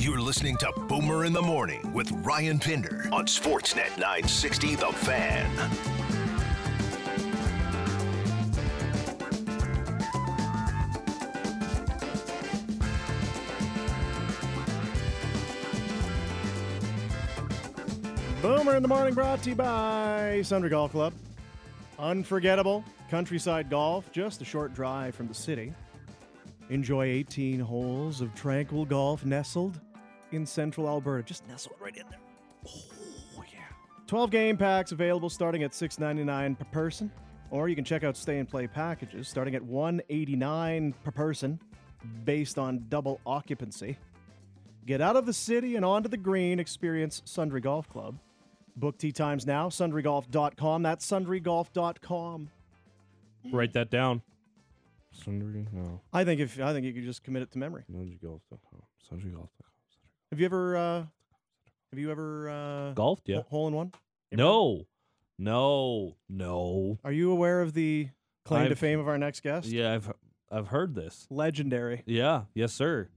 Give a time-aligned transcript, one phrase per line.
[0.00, 5.46] You're listening to Boomer in the Morning with Ryan Pinder on Sportsnet 960 The Fan.
[18.40, 21.12] Boomer in the Morning brought to you by Sundry Golf Club.
[21.98, 25.74] Unforgettable countryside golf, just a short drive from the city.
[26.70, 29.78] Enjoy 18 holes of tranquil golf nestled
[30.32, 31.22] in central Alberta.
[31.22, 32.18] Just nestled right in there.
[32.66, 33.60] Oh, yeah.
[34.06, 37.10] 12 game packs available starting at $6.99 per person.
[37.50, 41.58] Or you can check out stay and play packages starting at 189 per person
[42.24, 43.96] based on double occupancy.
[44.86, 46.58] Get out of the city and onto the green.
[46.58, 48.18] Experience Sundry Golf Club.
[48.76, 50.82] Book tee times now, sundrygolf.com.
[50.82, 52.50] That's sundrygolf.com.
[53.52, 54.22] Write that down.
[55.12, 56.00] Sundry, no.
[56.12, 57.84] I think if I think you could just commit it to memory.
[57.90, 58.82] Sunderygolf.com.
[59.10, 59.59] Sunderygolf.com.
[60.30, 61.04] Have you ever uh
[61.90, 63.36] have you ever uh Golfed, yeah.
[63.36, 63.92] ho- hole in one?
[64.30, 64.86] No.
[65.38, 66.16] No.
[66.28, 66.98] No.
[67.02, 68.08] Are you aware of the
[68.44, 69.66] claim to I've- fame of our next guest?
[69.66, 70.12] Yeah, I've
[70.50, 71.26] I've heard this.
[71.30, 72.02] Legendary.
[72.06, 72.42] Yeah.
[72.54, 73.08] Yes, sir.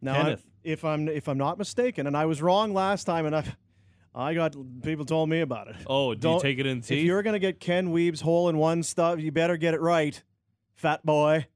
[0.00, 3.36] Now, I- if I'm if I'm not mistaken, and I was wrong last time, and
[3.36, 3.44] I
[4.14, 5.76] I got people told me about it.
[5.86, 8.82] Oh, do Don't, take it in If you're gonna get Ken Wiebe's hole in one
[8.82, 10.22] stuff, you better get it right,
[10.74, 11.46] fat boy.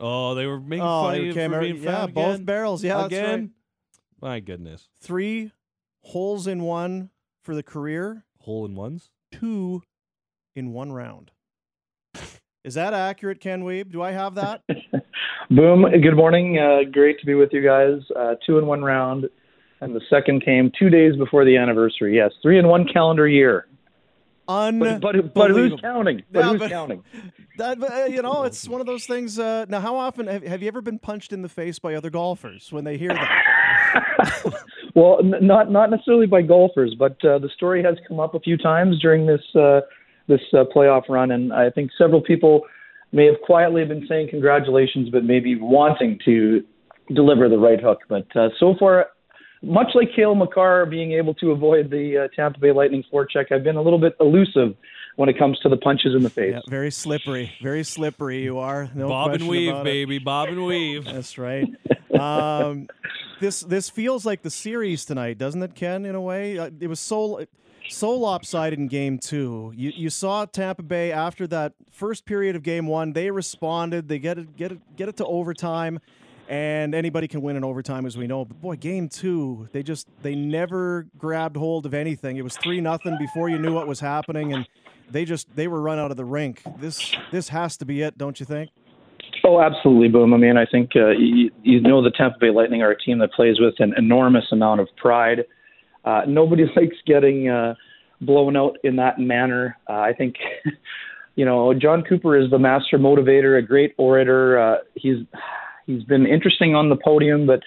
[0.00, 2.82] Oh, they were making oh, fun of you for being yeah, fat both barrels.
[2.82, 3.22] Yeah, that's right.
[3.22, 3.50] again.
[4.24, 4.88] My goodness.
[5.02, 5.52] Three
[6.00, 7.10] holes in one
[7.42, 9.10] for the career, Hole in ones.
[9.30, 9.82] two
[10.56, 11.30] in one round.
[12.64, 13.92] Is that accurate, Ken Wiebe?
[13.92, 14.62] Do I have that?
[15.50, 15.84] Boom.
[16.00, 16.58] Good morning.
[16.58, 18.00] Uh, great to be with you guys.
[18.18, 19.26] Uh, two in one round,
[19.82, 22.16] and the second came two days before the anniversary.
[22.16, 23.66] Yes, three in one calendar year.
[24.48, 24.78] Un.
[24.78, 25.78] But but, but who's Unbelievable.
[25.82, 26.22] counting?
[26.32, 27.04] But Yeah, who's but- counting?
[27.56, 29.38] That, but, uh, you know, it's one of those things.
[29.38, 32.10] Uh, now, how often have, have you ever been punched in the face by other
[32.10, 33.42] golfers when they hear that?
[34.94, 38.40] well, n- not not necessarily by golfers, but uh, the story has come up a
[38.40, 39.80] few times during this uh,
[40.28, 42.62] this uh, playoff run, and I think several people
[43.12, 46.64] may have quietly been saying congratulations, but maybe wanting to
[47.14, 47.98] deliver the right hook.
[48.08, 49.06] But uh, so far,
[49.62, 53.64] much like Cale Makar being able to avoid the uh, Tampa Bay Lightning forecheck, I've
[53.64, 54.76] been a little bit elusive
[55.16, 56.54] when it comes to the punches in the face.
[56.54, 57.52] Yeah, very slippery.
[57.62, 58.42] Very slippery.
[58.42, 58.90] You are.
[58.94, 60.18] No Bob and weave, baby.
[60.18, 61.04] Bob and weave.
[61.04, 61.68] That's right.
[62.18, 62.88] Um,
[63.40, 66.04] this this feels like the series tonight, doesn't it, Ken?
[66.04, 67.44] In a way, Uh, it was so
[67.88, 69.72] so lopsided in Game Two.
[69.76, 73.12] You you saw Tampa Bay after that first period of Game One.
[73.12, 74.08] They responded.
[74.08, 76.00] They get it get it get it to overtime,
[76.48, 78.44] and anybody can win in overtime, as we know.
[78.44, 82.36] But boy, Game Two, they just they never grabbed hold of anything.
[82.36, 84.66] It was three nothing before you knew what was happening, and
[85.10, 86.62] they just they were run out of the rink.
[86.78, 88.70] This this has to be it, don't you think?
[89.46, 90.32] Oh, absolutely, Boom.
[90.32, 93.18] I mean, I think uh, you, you know the Tampa Bay Lightning are a team
[93.18, 95.40] that plays with an enormous amount of pride.
[96.04, 97.74] Uh, nobody likes getting uh,
[98.22, 99.76] blown out in that manner.
[99.88, 100.36] Uh, I think,
[101.34, 104.58] you know, Jon Cooper is the master motivator, a great orator.
[104.58, 105.18] Uh, he's
[105.86, 107.60] he's been interesting on the podium, but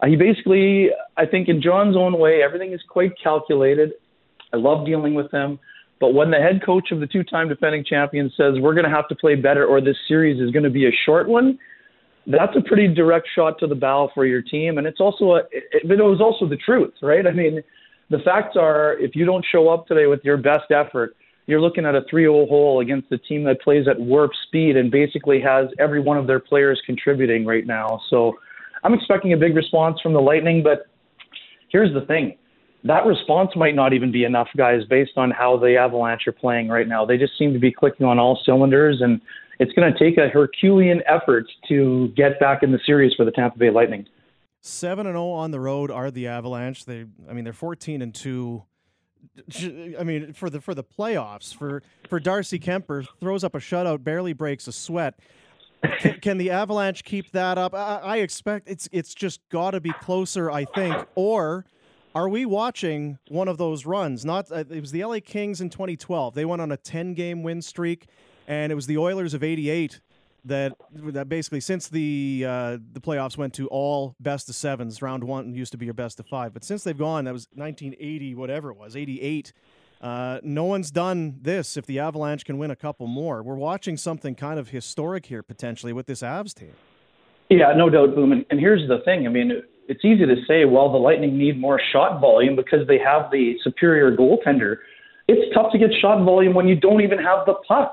[0.00, 3.92] uh, he basically, I think, in Jon's own way, everything is quite calculated.
[4.52, 5.58] I love dealing with him.
[6.00, 9.08] But when the head coach of the two-time defending champion says we're going to have
[9.08, 11.58] to play better, or this series is going to be a short one,
[12.26, 15.38] that's a pretty direct shot to the bow for your team, and it's also a,
[15.52, 17.26] it, it was also the truth, right?
[17.26, 17.62] I mean,
[18.10, 21.86] the facts are if you don't show up today with your best effort, you're looking
[21.86, 25.68] at a 3-0 hole against a team that plays at warp speed and basically has
[25.78, 28.00] every one of their players contributing right now.
[28.10, 28.34] So
[28.82, 30.86] I'm expecting a big response from the Lightning, but
[31.68, 32.36] here's the thing
[32.86, 36.68] that response might not even be enough, guys, based on how the Avalanche are playing
[36.68, 37.04] right now.
[37.04, 39.20] They just seem to be clicking on all cylinders, and
[39.58, 43.30] it's going to take a Herculean effort to get back in the series for the
[43.30, 44.06] Tampa Bay Lightning.
[44.60, 46.84] Seven and zero on the road are the Avalanche.
[46.86, 48.64] They, I mean, they're fourteen and two.
[49.98, 54.02] I mean, for the for the playoffs, for for Darcy Kuemper throws up a shutout,
[54.02, 55.14] barely breaks a sweat.
[56.00, 57.74] Can, can the Avalanche keep that up?
[57.74, 60.96] I, I expect it's it's just got to be closer, I think.
[61.14, 61.64] Or
[62.16, 64.24] are we watching one of those runs?
[64.24, 66.34] Not uh, it was the LA Kings in 2012.
[66.34, 68.06] They went on a 10 game win streak,
[68.48, 70.00] and it was the Oilers of '88
[70.46, 75.02] that that basically since the uh, the playoffs went to all best of sevens.
[75.02, 77.48] Round one used to be your best of five, but since they've gone, that was
[77.52, 79.52] 1980, whatever it was, 88.
[80.00, 81.76] Uh, no one's done this.
[81.76, 85.42] If the Avalanche can win a couple more, we're watching something kind of historic here
[85.42, 86.72] potentially with this Avs team.
[87.50, 88.32] Yeah, no doubt, Boom.
[88.32, 89.26] And, and here's the thing.
[89.26, 92.98] I mean, it's easy to say, well, the Lightning need more shot volume because they
[92.98, 94.78] have the superior goaltender.
[95.28, 97.92] It's tough to get shot volume when you don't even have the puck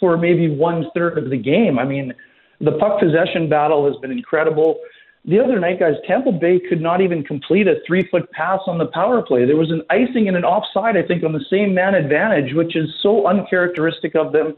[0.00, 1.78] for maybe one third of the game.
[1.78, 2.12] I mean,
[2.60, 4.80] the puck possession battle has been incredible.
[5.24, 8.78] the other night, guys, Tampa Bay could not even complete a three foot pass on
[8.78, 9.44] the power play.
[9.44, 12.74] There was an icing and an offside, I think, on the same man advantage, which
[12.76, 14.56] is so uncharacteristic of them.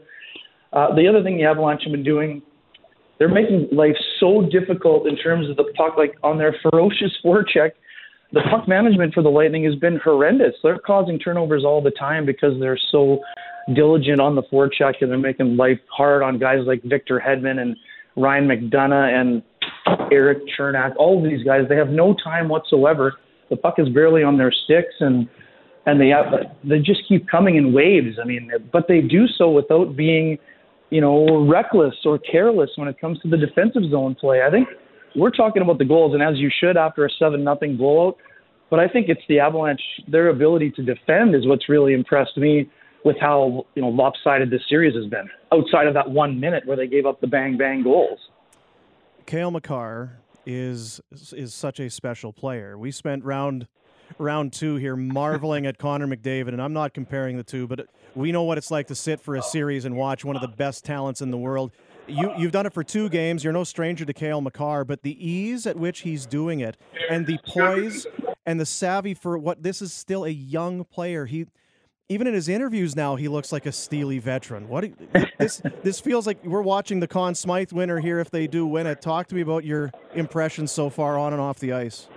[0.73, 2.41] Uh, the other thing the Avalanche have been doing,
[3.17, 7.71] they're making life so difficult in terms of the puck, like on their ferocious forecheck.
[8.31, 10.55] The puck management for the Lightning has been horrendous.
[10.63, 13.19] They're causing turnovers all the time because they're so
[13.73, 17.77] diligent on the forecheck and they're making life hard on guys like Victor Hedman and
[18.17, 19.43] Ryan McDonagh and
[20.11, 23.13] Eric Cernak, all of these guys, they have no time whatsoever.
[23.49, 25.27] The puck is barely on their sticks, and
[25.85, 26.11] and they
[26.63, 28.17] they just keep coming in waves.
[28.21, 30.39] I mean, but they do so without being,
[30.95, 34.43] you know, reckless or careless when it comes to the defensive zone play.
[34.47, 34.69] I think
[35.13, 38.15] we're talking about the goals, and as you should after a seven nothing blowout.
[38.69, 39.81] But I think it's the Avalanche.
[40.07, 42.69] Their ability to defend is what's really impressed me
[43.03, 45.29] with how you know lopsided this series has been.
[45.51, 48.19] Outside of that one minute where they gave up the bang bang goals.
[49.25, 51.01] Cale Makar is
[51.33, 52.77] is such a special player.
[52.77, 53.67] We spent round
[54.17, 58.31] round two here marveling at Connor McDavid, and I'm not comparing the two, but we
[58.31, 60.85] know what it's like to sit for a series and watch one of the best
[60.85, 61.71] talents in the world.
[62.07, 63.43] You you've done it for two games.
[63.43, 66.77] You're no stranger to Cale Makar, but the ease at which he's doing it,
[67.09, 68.05] and the poise
[68.45, 71.25] and the savvy for what this is still a young player.
[71.25, 71.47] He
[72.07, 74.67] even in his interviews now, he looks like a steely veteran.
[74.69, 74.85] What
[75.39, 78.19] this this feels like we're watching the Conn Smythe winner here.
[78.19, 81.41] If they do win it, talk to me about your impressions so far on and
[81.41, 82.07] off the ice.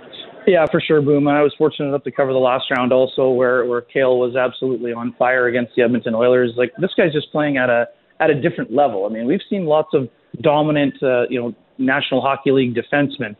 [0.48, 1.28] Yeah, for sure, Boom.
[1.28, 4.94] I was fortunate enough to cover the last round also, where where Cale was absolutely
[4.94, 6.52] on fire against the Edmonton Oilers.
[6.56, 7.86] Like this guy's just playing at a
[8.18, 9.04] at a different level.
[9.04, 10.08] I mean, we've seen lots of
[10.40, 13.36] dominant, uh, you know, National Hockey League defensemen,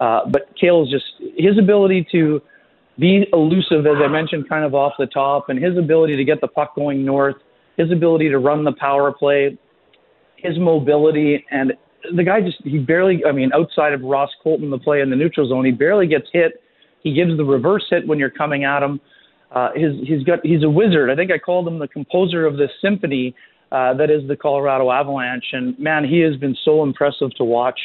[0.00, 1.04] uh, but Cale's just
[1.36, 2.42] his ability to
[2.98, 6.40] be elusive, as I mentioned, kind of off the top, and his ability to get
[6.40, 7.36] the puck going north,
[7.76, 9.56] his ability to run the power play,
[10.34, 11.74] his mobility, and
[12.14, 13.24] the guy just he barely.
[13.24, 16.26] I mean, outside of Ross Colton, the play in the neutral zone, he barely gets
[16.32, 16.62] hit.
[17.02, 19.00] He gives the reverse hit when you're coming at him.
[19.52, 21.10] Uh, his he's got he's a wizard.
[21.10, 23.34] I think I called him the composer of this symphony
[23.72, 27.78] uh, that is the Colorado Avalanche, and man, he has been so impressive to watch.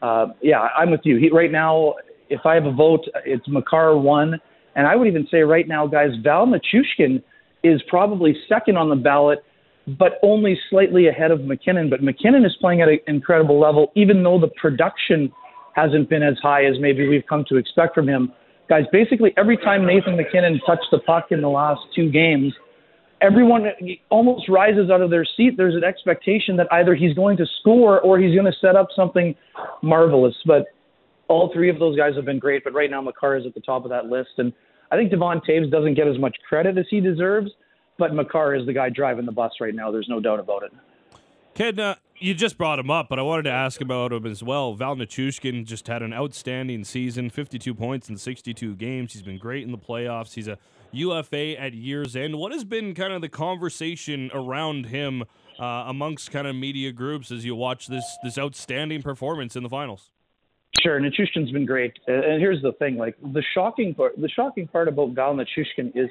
[0.00, 1.16] Uh, yeah, I'm with you.
[1.18, 1.94] He, right now,
[2.28, 4.40] if I have a vote, it's Makar one
[4.74, 7.22] and I would even say right now, guys, Val Nichushkin
[7.62, 9.44] is probably second on the ballot,
[9.86, 11.90] but only slightly ahead of MacKinnon.
[11.90, 15.32] But MacKinnon is playing at an incredible level, even though the production
[15.74, 18.32] hasn't been as high as maybe we've come to expect from him.
[18.68, 22.52] Guys, basically every time Nathan MacKinnon touched the puck in the last two games,
[23.20, 23.66] everyone
[24.10, 25.56] almost rises out of their seat.
[25.56, 28.88] There's an expectation that either he's going to score or he's going to set up
[28.94, 29.34] something
[29.82, 30.34] marvelous.
[30.46, 30.66] But
[31.28, 33.60] all three of those guys have been great, but right now Makar is at the
[33.60, 34.30] top of that list.
[34.38, 34.52] And
[34.90, 37.50] I think Devon Toews doesn't get as much credit as he deserves,
[37.98, 39.90] but Makar is the guy driving the bus right now.
[39.90, 40.72] There's no doubt about it.
[41.54, 44.42] Ken, uh, you just brought him up, but I wanted to ask about him as
[44.42, 44.74] well.
[44.74, 49.12] Val Nichushkin just had an outstanding season 52 points in 62 games.
[49.12, 50.34] He's been great in the playoffs.
[50.34, 50.56] He's a
[50.92, 52.38] UFA at year's end.
[52.38, 55.24] What has been kind of the conversation around him
[55.58, 59.68] uh, amongst kind of media groups as you watch this this outstanding performance in the
[59.68, 60.10] finals?
[60.80, 64.88] Sure, Nichushkin's been great, and here's the thing: like the shocking part, the shocking part
[64.88, 66.08] about Val Nichushkin is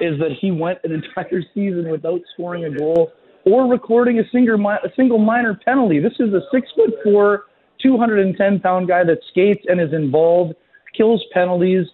[0.00, 3.12] is that he went an entire season without scoring a goal
[3.44, 6.00] or recording a single a single minor penalty.
[6.00, 7.44] This is a six foot four,
[7.82, 10.54] 210 pound guy that skates and is involved,
[10.96, 11.86] kills penalties.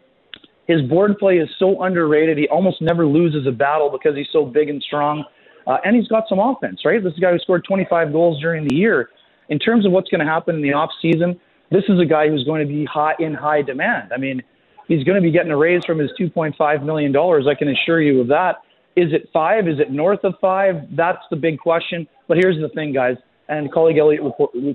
[0.67, 2.39] His board play is so underrated.
[2.39, 5.25] He almost never loses a battle because he's so big and strong,
[5.67, 6.81] uh, and he's got some offense.
[6.85, 9.11] Right, this is a guy who scored 25 goals during the year.
[9.49, 11.39] In terms of what's going to happen in the off season
[11.73, 14.13] this is a guy who's going to be high in high demand.
[14.13, 14.43] I mean,
[14.89, 17.47] he's going to be getting a raise from his 2.5 million dollars.
[17.49, 18.57] I can assure you of that.
[18.97, 19.69] Is it five?
[19.69, 20.75] Is it north of five?
[20.97, 22.07] That's the big question.
[22.29, 23.17] But here's the thing, guys,
[23.49, 24.23] and colleague Elliotte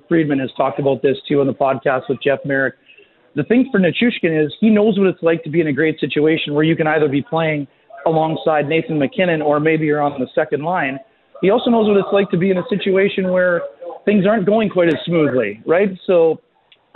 [0.07, 2.75] Friedman has talked about this too on the podcast with Jeff Marek.
[3.35, 5.99] The thing for Nichushkin is he knows what it's like to be in a great
[5.99, 7.67] situation where you can either be playing
[8.07, 10.97] alongside Nathan MacKinnon or maybe you're on the second line.
[11.41, 13.61] He also knows what it's like to be in a situation where
[14.05, 15.89] things aren't going quite as smoothly, right?
[16.07, 16.41] So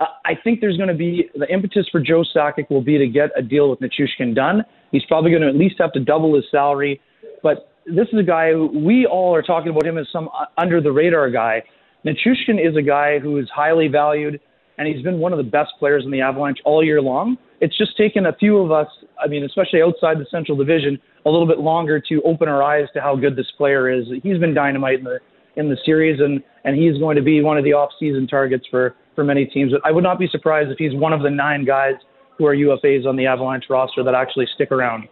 [0.02, 3.08] Uh, I think there's going to be the impetus for Joe Sakic will be to
[3.08, 4.64] get a deal with Nichushkin done.
[4.92, 7.00] He's probably going to at least have to double his salary.
[7.44, 10.46] But this is a guy who we all are talking about him as some uh,
[10.58, 11.64] under the radar guy.
[12.04, 14.40] Nichushkin is a guy who is highly valued,
[14.80, 17.38] and he's been one of the best players in the Avalanche all year long.
[17.60, 18.88] It's just taken a few of us,
[19.24, 22.88] I mean, especially outside the Central Division, a little bit longer to open our eyes
[22.96, 24.06] to how good this player is.
[24.24, 25.20] He's been dynamite in the
[25.58, 28.96] in the series, and and he's going to be one of the off-season targets for
[29.16, 29.72] for many teams.
[29.72, 31.96] But I would not be surprised if he's one of the nine guys
[32.38, 35.08] who are UFAs on the Avalanche roster that actually stick around.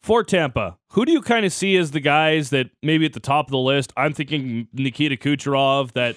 [0.00, 3.20] For Tampa, who do you kind of see as the guys that maybe at the
[3.20, 3.92] top of the list?
[3.96, 6.16] I'm thinking Nikita Kucherov that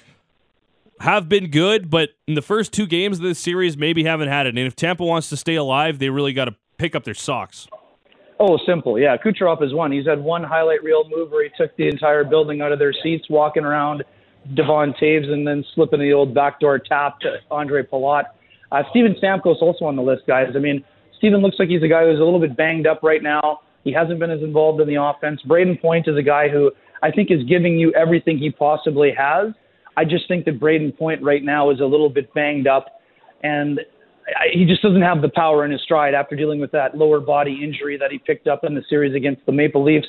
[1.01, 4.45] have been good, but in the first two games of this series, maybe haven't had
[4.45, 4.49] it.
[4.49, 7.67] And if Tampa wants to stay alive, they really got to pick up their socks.
[8.39, 8.97] Oh, simple.
[8.97, 9.91] Yeah, Kucherov is one.
[9.91, 12.93] He's had one highlight reel move where he took the entire building out of their
[13.03, 14.03] seats, walking around
[14.55, 18.25] Devon Toews and then slipping the old backdoor tap to Andre Palat.
[18.71, 20.47] Uh, Steven Stamkos also on the list, guys.
[20.55, 20.83] I mean,
[21.17, 23.59] Steven looks like he's a guy who's a little bit banged up right now.
[23.83, 25.41] He hasn't been as involved in the offense.
[25.47, 26.71] Brayden Point is a guy who
[27.03, 29.53] I think is giving you everything he possibly has.
[29.97, 33.01] I just think that Brayden Point right now is a little bit banged up,
[33.43, 33.81] and
[34.51, 37.59] he just doesn't have the power in his stride after dealing with that lower body
[37.63, 40.07] injury that he picked up in the series against the Maple Leafs.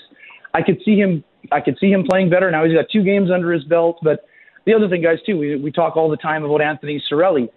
[0.55, 1.25] I could see him.
[1.51, 2.51] I could see him playing better.
[2.51, 3.99] Now he's got two games under his belt.
[4.03, 4.25] But
[4.67, 7.49] the other thing, guys, too, we we talk all the time about Anthony Cirelli.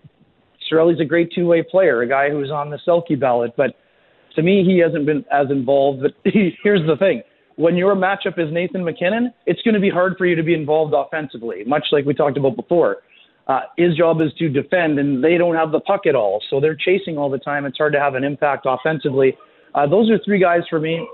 [0.72, 3.54] Cirelli's a great two-way player, a guy who's on the Selke ballot.
[3.56, 3.76] But
[4.36, 6.02] to me, he hasn't been as involved.
[6.02, 7.22] But he, here's the thing:
[7.56, 10.54] when your matchup is Nathan MacKinnon, it's going to be hard for you to be
[10.54, 12.98] involved offensively, much like we talked about before.
[13.48, 16.60] Uh, his job is to defend, and they don't have the puck at all, so
[16.60, 17.66] they're chasing all the time.
[17.66, 19.38] It's hard to have an impact offensively.
[19.76, 21.08] Uh, those are three guys for me.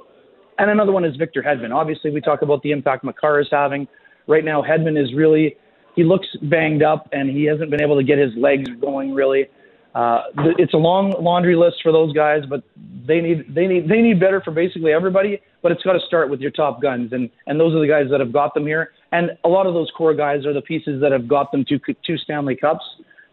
[0.59, 1.73] And another one is Victor Hedman.
[1.73, 3.87] Obviously, we talk about the impact Makar is having.
[4.27, 5.55] Right now, Hedman is really,
[5.95, 9.47] he looks banged up, and he hasn't been able to get his legs going really.
[9.93, 10.21] Uh,
[10.57, 12.63] it's a long laundry list for those guys, but
[13.05, 15.41] they need they need they need better for basically everybody.
[15.61, 18.05] But it's got to start with your top guns, and and those are the guys
[18.09, 18.91] that have got them here.
[19.11, 21.79] And a lot of those core guys are the pieces that have got them to
[22.05, 22.85] two Stanley Cups.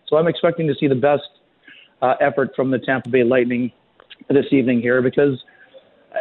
[0.09, 1.29] So I'm expecting to see the best
[2.03, 3.71] uh, effort from the Tampa Bay Lightning
[4.29, 5.43] this evening here because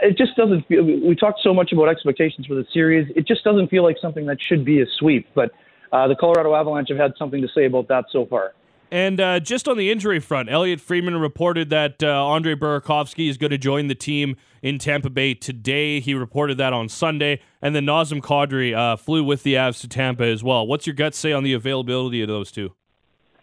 [0.03, 0.83] it just doesn't feel.
[0.83, 3.11] We talked so much about expectations for the series.
[3.15, 5.27] It just doesn't feel like something that should be a sweep.
[5.33, 5.51] But
[5.91, 8.53] uh, the Colorado Avalanche have had something to say about that so far.
[8.89, 13.37] And uh, just on the injury front, Elliotte Friedman reported that uh, Andre Burakovsky is
[13.37, 15.99] going to join the team in Tampa Bay today.
[15.99, 17.41] He reported that on Sunday.
[17.61, 20.65] And then Nazem Kadri uh, flew with the Avs to Tampa as well.
[20.65, 22.75] What's your gut say on the availability of those two?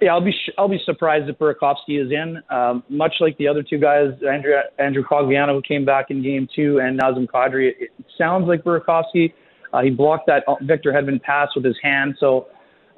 [0.05, 2.43] Yeah, I'll be sh- I'll be surprised if Burakovsky is in.
[2.51, 6.47] Um, much like the other two guys, Andrew Andrew Cogliano who came back in Game
[6.55, 7.69] Two, and Nazem Kadri.
[7.69, 9.33] It, it sounds like Burakovsky.
[9.73, 12.49] Uh, he blocked that Victor Hedman pass with his hand, so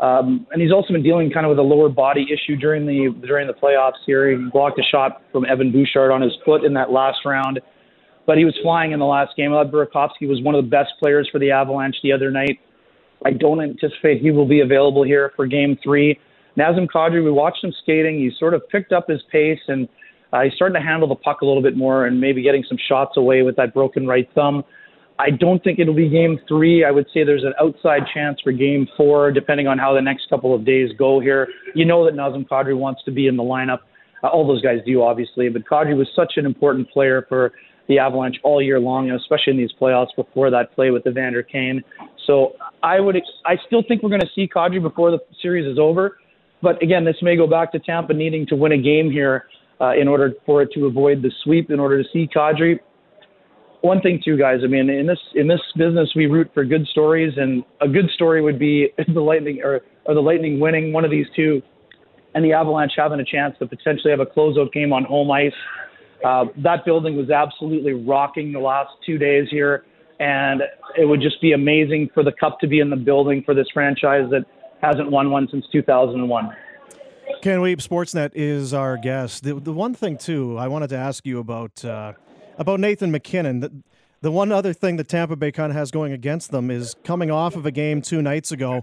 [0.00, 3.14] um, and he's also been dealing kind of with a lower body issue during the
[3.24, 4.28] during the playoffs here.
[4.28, 7.60] He blocked a shot from Evan Bouchard on his foot in that last round,
[8.26, 9.52] but he was flying in the last game.
[9.52, 12.58] Ed Burakovsky was one of the best players for the Avalanche the other night.
[13.24, 16.18] I don't anticipate he will be available here for Game Three.
[16.58, 18.18] Nazem Kadri, we watched him skating.
[18.18, 19.88] He sort of picked up his pace and
[20.32, 22.78] uh, he's starting to handle the puck a little bit more and maybe getting some
[22.88, 24.64] shots away with that broken right thumb.
[25.18, 26.84] I don't think it'll be game three.
[26.84, 30.28] I would say there's an outside chance for game four, depending on how the next
[30.28, 31.48] couple of days go here.
[31.74, 33.78] You know that Nazem Kadri wants to be in the lineup.
[34.22, 37.52] Uh, all those guys do, obviously, but Kadri was such an important player for
[37.88, 41.82] the Avalanche all year long, especially in these playoffs before that play with Evander Kane.
[42.26, 45.78] So I would, I still think we're going to see Kadri before the series is
[45.78, 46.18] over.
[46.62, 49.44] But again, this may go back to Tampa needing to win a game here
[49.80, 51.70] uh, in order for it to avoid the sweep.
[51.70, 52.80] In order to see Kadri,
[53.82, 54.60] one thing too, guys.
[54.64, 58.10] I mean, in this in this business, we root for good stories, and a good
[58.14, 61.62] story would be the Lightning or, or the Lightning winning one of these two,
[62.34, 65.52] and the Avalanche having a chance to potentially have a closeout game on home ice.
[66.24, 69.84] Uh, that building was absolutely rocking the last two days here,
[70.18, 70.62] and
[70.96, 73.66] it would just be amazing for the Cup to be in the building for this
[73.72, 74.44] franchise that
[74.82, 76.56] hasn't won one since 2001.
[77.42, 79.42] Ken Wiebe, Sportsnet is our guest.
[79.42, 81.84] The, the one thing too, I wanted to ask you about.
[81.84, 82.12] Uh,
[82.58, 83.60] about Nathan MacKinnon.
[83.60, 83.72] The,
[84.22, 87.30] the one other thing that Tampa Bay kind of has going against them is coming
[87.30, 88.82] off of a game two nights ago.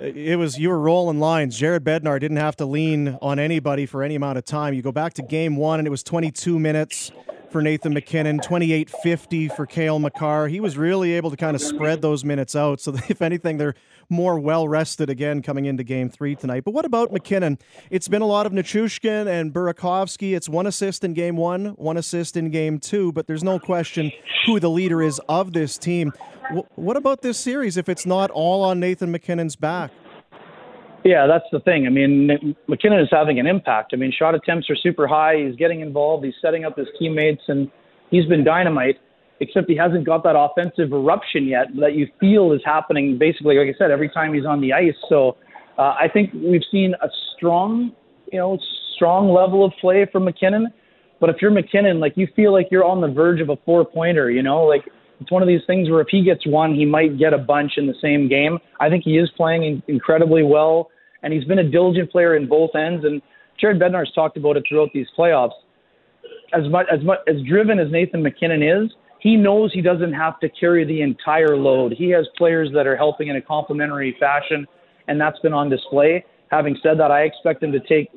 [0.00, 1.56] It was you were rolling lines.
[1.56, 4.74] Jared Bednar didn't have to lean on anybody for any amount of time.
[4.74, 7.12] You go back to game one, and it was 22 minutes
[7.54, 10.48] for Nathan MacKinnon, 28.50 for Cale Makar.
[10.48, 12.80] He was really able to kind of spread those minutes out.
[12.80, 13.76] So, if anything, they're
[14.08, 16.64] more well rested again coming into game three tonight.
[16.64, 17.60] But what about MacKinnon?
[17.92, 20.34] It's been a lot of Nichushkin and Burakovsky.
[20.34, 24.10] It's one assist in game one, one assist in game two, but there's no question
[24.46, 26.12] who the leader is of this team.
[26.74, 29.92] what about this series if it's not all on Nathan MacKinnon's back?
[31.04, 31.86] Yeah, that's the thing.
[31.86, 33.92] I mean, MacKinnon is having an impact.
[33.92, 35.36] I mean, shot attempts are super high.
[35.46, 36.24] He's getting involved.
[36.24, 37.70] He's setting up his teammates, and
[38.10, 38.96] he's been dynamite
[39.40, 43.74] except he hasn't got that offensive eruption yet that you feel is happening basically, like
[43.74, 44.94] I said, every time he's on the ice.
[45.08, 45.36] So
[45.78, 47.92] uh, I think we've seen a strong,
[48.32, 48.58] you know,
[48.94, 50.68] strong level of play from MacKinnon.
[51.20, 53.84] But if you're MacKinnon, like you feel like you're on the verge of a four
[53.84, 54.84] pointer, you know, like
[55.20, 57.72] it's one of these things where if he gets one, he might get a bunch
[57.76, 58.58] in the same game.
[58.80, 60.90] I think he is playing incredibly well,
[61.24, 63.04] and he's been a diligent player in both ends.
[63.04, 63.20] And
[63.60, 65.54] Jared Bednar's talked about it throughout these playoffs.
[66.52, 70.38] As much as much as driven as Nathan MacKinnon is, he knows he doesn't have
[70.40, 71.94] to carry the entire load.
[71.96, 74.66] He has players that are helping in a complementary fashion,
[75.08, 76.24] and that's been on display.
[76.50, 78.10] having said that, I expect him to take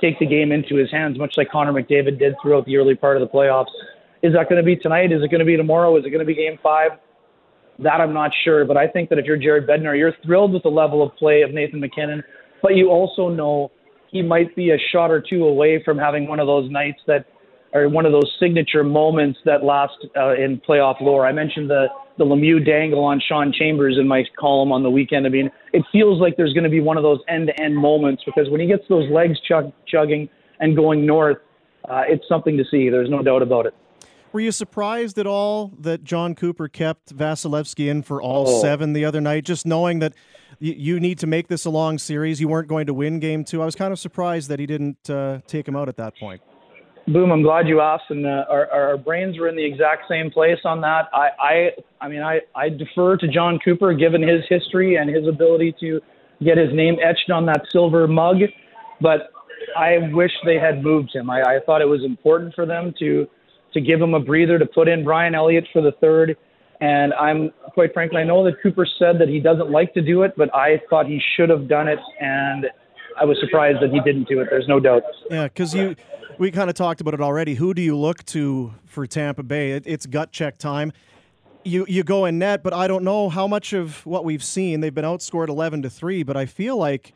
[0.00, 3.16] take the game into his hands, much like Connor McDavid did throughout the early part
[3.16, 3.70] of the playoffs.
[4.22, 5.12] Is that going to be tonight?
[5.12, 5.96] Is it going to be tomorrow?
[5.96, 6.92] Is it going to be Game Five?
[7.78, 10.62] That I'm not sure, but I think that if you're Jared Bednar, you're thrilled with
[10.64, 12.22] the level of play of Nathan MacKinnon,
[12.62, 13.70] but you also know
[14.10, 17.26] he might be a shot or two away from having one of those nights that
[17.72, 21.26] are one of those signature moments that last uh, in playoff lore.
[21.26, 21.86] I mentioned the
[22.18, 25.24] the Lemieux dangle on Shawn Chambers in my column on the weekend.
[25.26, 28.50] I mean, it feels like there's going to be one of those end-to-end moments because
[28.50, 31.38] when he gets those legs chug- chugging and going north,
[31.88, 32.90] uh, it's something to see.
[32.90, 33.74] There's no doubt about it.
[34.32, 38.60] Were you surprised at all that Jon Cooper kept Vasilevskiy in for all oh.
[38.60, 40.12] seven the other night, just knowing that
[40.60, 42.40] y- you need to make this a long series?
[42.40, 43.62] You weren't going to win game two.
[43.62, 46.42] I was kind of surprised that he didn't uh, take him out at that point.
[47.08, 47.32] Boom!
[47.32, 50.58] I'm glad you asked, and uh, our, our brains were in the exact same place
[50.64, 51.08] on that.
[51.12, 51.70] I, I,
[52.02, 56.00] I mean, I, I defer to Jon Cooper given his history and his ability to
[56.44, 58.36] get his name etched on that silver mug,
[59.00, 59.32] but
[59.76, 61.30] I wish they had moved him.
[61.30, 63.26] I, I thought it was important for them to
[63.72, 66.36] to give him a breather, to put in Brian Elliott for the third.
[66.80, 70.22] And I'm quite frankly, I know that Cooper said that he doesn't like to do
[70.22, 72.66] it, but I thought he should have done it, and
[73.20, 74.48] I was surprised that he didn't do it.
[74.50, 75.02] There's no doubt.
[75.30, 75.94] Yeah, because you,
[76.38, 77.54] we kind of talked about it already.
[77.54, 79.72] Who do you look to for Tampa Bay?
[79.72, 80.92] It, it's gut check time.
[81.64, 84.80] You you go in net, but I don't know how much of what we've seen.
[84.80, 87.12] They've been outscored eleven to three, but I feel like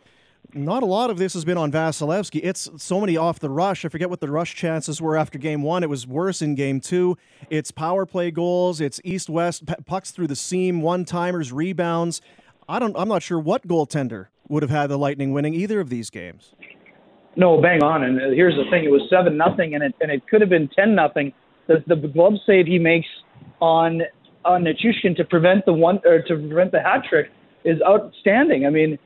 [0.55, 2.41] not a lot of this has been on Vasilevskiy.
[2.43, 3.85] It's so many off the rush.
[3.85, 5.83] I forget what the rush chances were after game one.
[5.83, 7.19] It was worse in game two.
[7.51, 8.81] It's power play goals.
[8.81, 12.21] It's east west pucks through the seam, one timers, rebounds.
[12.69, 12.97] I don't.
[12.97, 16.55] I'm not sure what goaltender would have had the Lightning winning either of these games.
[17.37, 18.05] No, bang on.
[18.05, 20.51] And uh, here's the thing: it was seven nothing, and it and it could have
[20.51, 21.33] been ten nothing.
[21.67, 23.09] The the glove save he makes
[23.61, 24.03] on
[24.45, 27.31] on Nichushkin to prevent the one or to prevent the hat trick
[27.65, 28.67] is outstanding.
[28.67, 28.99] I mean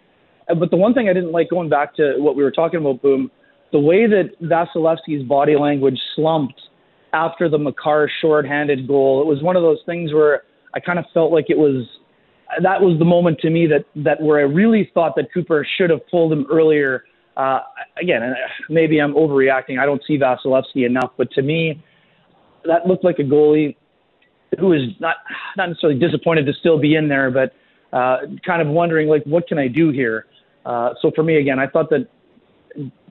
[0.54, 3.02] but the one thing I didn't like going back to what we were talking about,
[3.02, 3.30] Boom,
[3.72, 6.60] the way that Vasilevskiy's body language slumped
[7.12, 10.42] after the Makar shorthanded goal, it was one of those things where
[10.74, 11.86] I kind of felt like it was
[12.62, 15.90] that was the moment to me that that where I really thought that Cooper should
[15.90, 17.04] have pulled him earlier.
[17.36, 17.60] Uh,
[18.00, 18.34] again, uh,
[18.68, 19.78] maybe I'm overreacting.
[19.78, 21.82] I don't see Vasilevskiy enough, but to me,
[22.64, 23.76] that looked like a goalie
[24.58, 25.16] who is not
[25.56, 27.52] not necessarily disappointed to still be in there, but
[27.92, 30.26] uh, kind of wondering like, what can I do here?
[30.68, 32.06] Uh, so for me, again, I thought that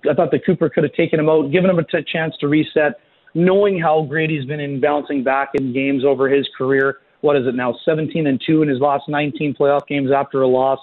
[0.10, 2.48] I thought that Cooper could have taken him out, given him a t- chance to
[2.48, 3.00] reset,
[3.34, 7.00] knowing how great he's been in bouncing back in games over his career.
[7.22, 7.76] What is it now?
[7.84, 10.80] 17 and two in his last 19 playoff games after a loss.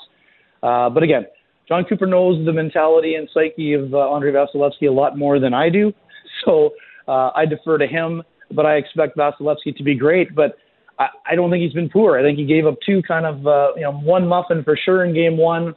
[0.65, 1.27] Uh, but again,
[1.69, 5.55] Jon Cooper knows the mentality and psyche of uh, Andrei Vasilevskiy a lot more than
[5.55, 5.93] I do,
[6.45, 6.71] so
[7.07, 8.23] uh, I defer to him.
[8.51, 10.35] But I expect Vasilevskiy to be great.
[10.35, 10.59] But
[10.99, 12.19] I, I don't think he's been poor.
[12.19, 15.05] I think he gave up two kind of uh, you know one muffin for sure
[15.05, 15.77] in game one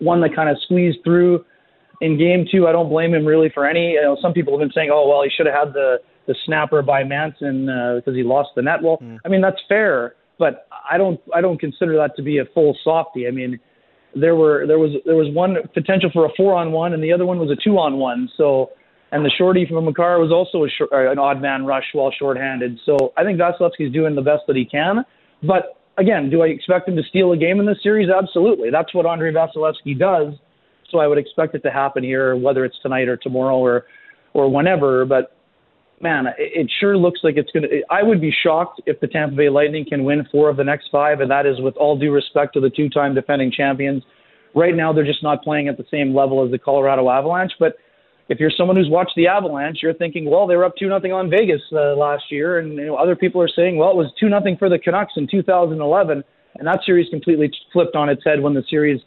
[0.00, 1.44] one that kind of squeezed through
[2.00, 2.66] in game two.
[2.66, 3.92] I don't blame him really for any.
[3.92, 6.34] You know, some people have been saying, oh well, he should have had the the
[6.44, 8.82] snapper by Manson uh, because he lost the net.
[8.82, 9.18] Well, mm.
[9.24, 12.76] I mean that's fair, but I don't I don't consider that to be a full
[12.82, 13.26] softy.
[13.26, 13.60] I mean,
[14.14, 17.12] there were there was there was one potential for a four on one, and the
[17.12, 18.28] other one was a two on one.
[18.36, 18.70] So.
[19.12, 22.12] And the shorty from Makar was also a short, uh, an odd man rush while
[22.16, 22.78] shorthanded.
[22.86, 25.04] So I think Vasilevskiy's doing the best that he can.
[25.42, 28.08] But again, do I expect him to steal a game in this series?
[28.10, 28.70] Absolutely.
[28.70, 30.34] That's what Andrei Vasilevskiy does.
[30.90, 33.84] So I would expect it to happen here, whether it's tonight or tomorrow or
[34.32, 35.04] or whenever.
[35.04, 35.36] But
[36.00, 37.82] man, it, it sure looks like it's going to.
[37.90, 40.88] I would be shocked if the Tampa Bay Lightning can win four of the next
[40.90, 44.02] five, and that is with all due respect to the two-time defending champions.
[44.54, 47.76] Right now, they're just not playing at the same level as the Colorado Avalanche, but
[48.30, 51.12] if you're someone who's watched the Avalanche, you're thinking, well, they were up two nothing
[51.12, 54.06] on Vegas uh, last year, and you know, other people are saying, well, it was
[54.18, 56.22] two nothing for the Canucks in 2011,
[56.54, 59.00] and that series completely flipped on its head when the series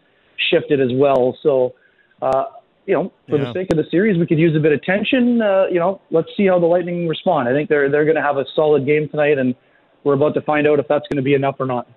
[0.51, 1.38] shifted as well.
[1.41, 1.73] So,
[2.21, 2.43] uh,
[2.86, 3.45] you know, for yeah.
[3.45, 5.41] the sake of the series, we could use a bit of tension.
[5.41, 7.47] Uh, you know, let's see how the Lightning respond.
[7.47, 9.55] I think they're they're going to have a solid game tonight, and
[10.03, 11.88] we're about to find out if that's going to be enough or not.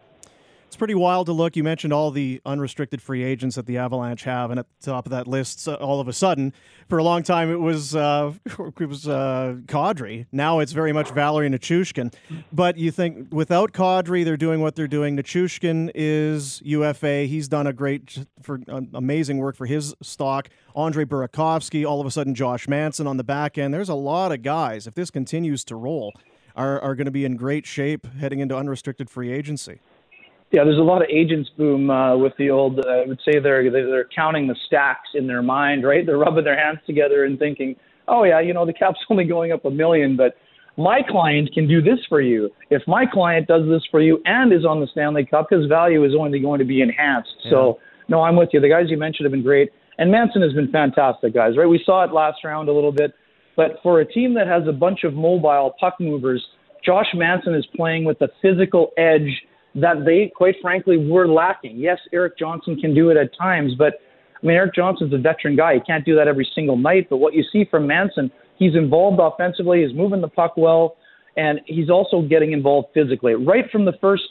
[0.66, 1.56] It's pretty wild to look.
[1.56, 5.06] You mentioned all the unrestricted free agents that the Avalanche have, and at the top
[5.06, 6.52] of that list, uh, all of a sudden,
[6.88, 8.32] for a long time, it was uh,
[8.80, 10.26] it was uh, Kadri.
[10.32, 12.12] Now it's very much Valeri Nichushkin.
[12.52, 15.16] But you think without Kadri, they're doing what they're doing.
[15.16, 17.24] Nichushkin is UFA.
[17.24, 20.48] He's done a great, for uh, amazing work for his stock.
[20.74, 23.72] Andre Burakovsky, all of a sudden, Josh Manson on the back end.
[23.72, 24.86] There's a lot of guys.
[24.86, 26.12] If this continues to roll,
[26.56, 29.80] are are going to be in great shape heading into unrestricted free agency.
[30.52, 32.78] Yeah, there's a lot of agents boom uh, with the old.
[32.78, 36.06] Uh, I would say they're they're counting the stacks in their mind, right?
[36.06, 37.76] They're rubbing their hands together and thinking,
[38.08, 40.36] oh yeah, you know the cap's only going up a million, but
[40.76, 42.50] my client can do this for you.
[42.70, 46.04] If my client does this for you and is on the Stanley Cup, his value
[46.04, 47.34] is only going to be enhanced.
[47.44, 47.50] Yeah.
[47.50, 47.78] So
[48.08, 48.60] no, I'm with you.
[48.60, 49.70] The guys you mentioned have been great.
[49.98, 51.56] And Manson has been fantastic, guys.
[51.56, 51.66] Right?
[51.66, 53.14] We saw it last round a little bit,
[53.56, 56.46] but for a team that has a bunch of mobile puck movers,
[56.84, 59.42] Josh Manson is playing with the physical edge
[59.76, 61.76] that they, quite frankly, were lacking.
[61.76, 63.94] Yes, Erik Johnson can do it at times, but
[64.42, 65.74] I mean, Erik Johnson's a veteran guy.
[65.74, 67.08] He can't do that every single night.
[67.08, 70.96] But what you see from Manson, he's involved offensively, he's moving the puck well,
[71.36, 73.34] and he's also getting involved physically.
[73.34, 74.24] Right from the first,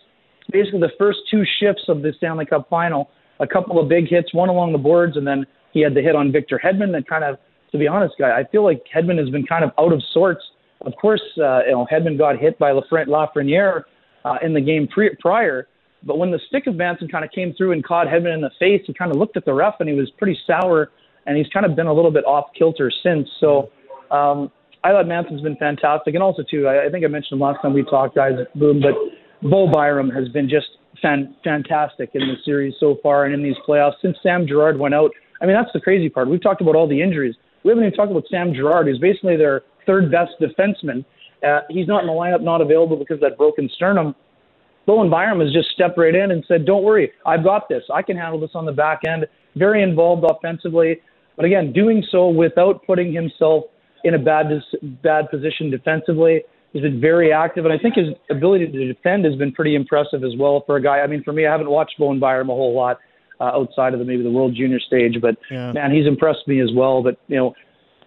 [0.52, 4.34] basically the first two shifts of the Stanley Cup final, a couple of big hits,
[4.34, 7.24] one along the boards, and then he had the hit on Victor Hedman that kind
[7.24, 7.38] of,
[7.72, 10.44] to be honest, guy, I feel like Hedman has been kind of out of sorts.
[10.82, 13.84] Of course, uh, you know, Hedman got hit by Lafreniere
[14.26, 15.68] uh, in the game pre- prior,
[16.04, 18.52] but when the stick of Manson kind of came through and caught Hedman in the
[18.60, 20.92] face, he kind of looked at the ref and he was pretty sour,
[21.26, 23.28] and he's kind of been a little bit off kilter since.
[23.40, 23.72] So
[24.12, 24.52] um,
[24.84, 27.74] I thought Manson's been fantastic, and also too, I, I think I mentioned last time
[27.74, 28.94] we talked, guys, boom, but
[29.50, 30.68] Bo Byram has been just
[31.02, 34.94] fan, fantastic in the series so far and in these playoffs since Sam Girard went
[34.94, 35.12] out.
[35.42, 36.30] I mean, that's the crazy part.
[36.30, 37.36] We've talked about all the injuries.
[37.64, 41.04] We haven't even talked about Sam Girard, who's basically their third best defenseman.
[41.44, 44.16] Uh, he's not in the lineup, not available because of that broken sternum.
[44.86, 47.84] Bowen Byram has just stepped right in and said, "Don't worry, I've got this.
[47.94, 51.02] I can handle this on the back end." Very involved offensively,
[51.36, 53.66] but again, doing so without putting himself
[54.04, 54.48] in a bad
[55.04, 56.44] bad position defensively.
[56.74, 60.26] He's been very active, and I think his ability to defend has been pretty impressive
[60.26, 61.00] as well for a guy.
[61.00, 63.00] I mean, for me, I haven't watched Bowen Byram a whole lot
[63.40, 65.72] uh, outside of the maybe the World Junior stage, but yeah.
[65.72, 67.02] man, he's impressed me as well.
[67.02, 67.54] But you know,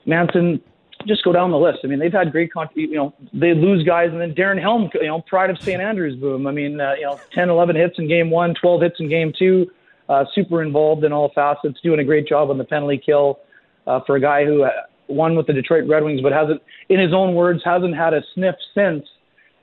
[0.06, 0.60] Manson,
[1.06, 1.80] just go down the list.
[1.84, 4.90] I mean, they've had great, con- you know, they lose guys, and then Darren Helm,
[4.94, 5.80] you know, pride of St.
[5.80, 6.46] Andrews, boom.
[6.46, 9.32] I mean, uh, you know, 10, 11 hits in game one, 12 hits in game
[9.38, 9.70] two,
[10.08, 13.40] uh, super involved in all facets, doing a great job on the penalty kill
[13.86, 14.70] uh, for a guy who uh,
[15.08, 18.22] won with the Detroit Red Wings, but hasn't, in his own words, hasn't had a
[18.34, 19.06] sniff since.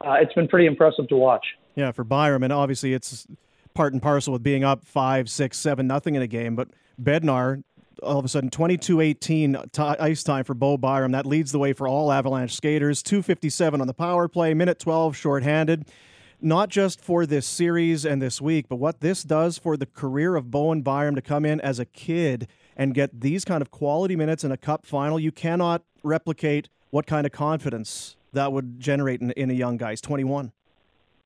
[0.01, 1.45] Uh, it's been pretty impressive to watch.
[1.75, 3.27] Yeah, for Byram, and obviously it's
[3.73, 6.55] part and parcel with being up five, six, seven, nothing in a game.
[6.55, 6.69] But
[7.01, 7.63] Bednar
[8.03, 11.11] all of a sudden 22-18 uh, t- ice time for Bo Byram.
[11.11, 13.01] That leads the way for all Avalanche skaters.
[13.03, 15.85] 257 on the power play, minute 12 shorthanded.
[16.41, 20.35] Not just for this series and this week, but what this does for the career
[20.35, 24.15] of Bowen Byram to come in as a kid and get these kind of quality
[24.15, 25.19] minutes in a cup final.
[25.19, 29.91] You cannot replicate what kind of confidence that would generate in, in a young guy.
[29.91, 30.51] He's 21.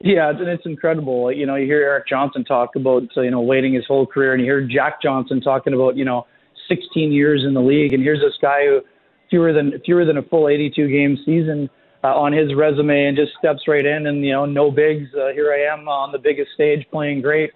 [0.02, 1.32] Yeah, and it's incredible.
[1.32, 4.42] You know, you hear Erik Johnson talk about, you know, waiting his whole career, and
[4.42, 6.26] you hear Jack Johnson talking about, you know,
[6.70, 8.82] 16 years in the league, and here's this guy who
[9.30, 11.70] fewer than fewer than a full 82 game season
[12.04, 15.10] uh, on his resume, and just steps right in, and you know, no bigs.
[15.14, 17.52] Uh, here I am on the biggest stage, playing great.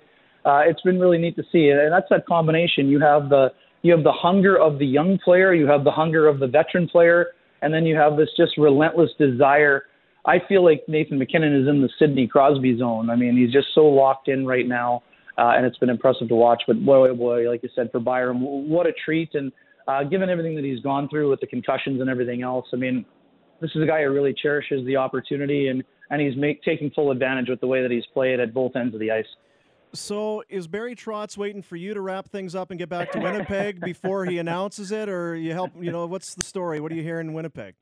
[0.45, 2.89] Uh, it's been really neat to see, and that's that combination.
[2.89, 6.27] You have the you have the hunger of the young player, you have the hunger
[6.27, 7.27] of the veteran player,
[7.61, 9.83] and then you have this just relentless desire.
[10.25, 13.09] I feel like Nathan MacKinnon is in the Sidney Crosby zone.
[13.09, 15.03] I mean, he's just so locked in right now
[15.37, 16.63] uh, and it's been impressive to watch.
[16.67, 19.33] But boy, boy, like you said, for Byram, what a treat!
[19.33, 19.51] And
[19.87, 23.05] uh, given everything that he's gone through with the concussions and everything else, I mean,
[23.61, 27.11] this is a guy who really cherishes the opportunity, and and he's make, taking full
[27.11, 29.25] advantage with the way that he's played at both ends of the ice.
[29.93, 33.19] So is Barry Trotz waiting for you to wrap things up and get back to
[33.19, 35.71] Winnipeg before he announces it, or you help?
[35.79, 36.79] You know, what's the story?
[36.79, 37.75] What are you hearing in Winnipeg?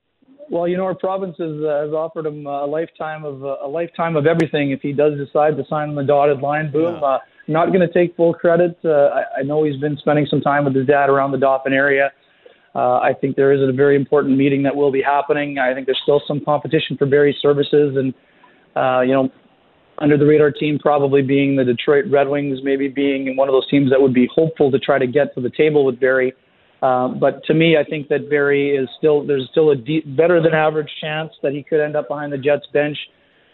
[0.49, 3.67] Well, you know, our province has, uh, has offered him a lifetime of uh, a
[3.67, 6.69] lifetime of everything if he does decide to sign on the dotted line.
[6.71, 6.95] Boom.
[6.95, 6.99] Yeah.
[6.99, 8.77] Uh, not going to take full credit.
[8.83, 11.73] Uh, I, I know he's been spending some time with his dad around the Dauphin
[11.73, 12.11] area.
[12.73, 15.57] Uh, I think there is a very important meeting that will be happening.
[15.57, 18.13] I think there's still some competition for Barry's services, and
[18.75, 19.29] uh, you know,
[19.97, 23.69] under the radar team probably being the Detroit Red Wings, maybe being one of those
[23.69, 26.33] teams that would be hopeful to try to get to the table with Barry.
[26.81, 30.41] Uh, but to me, I think that Barry is still there's still a deep, better
[30.41, 32.97] than average chance that he could end up behind the Jets bench.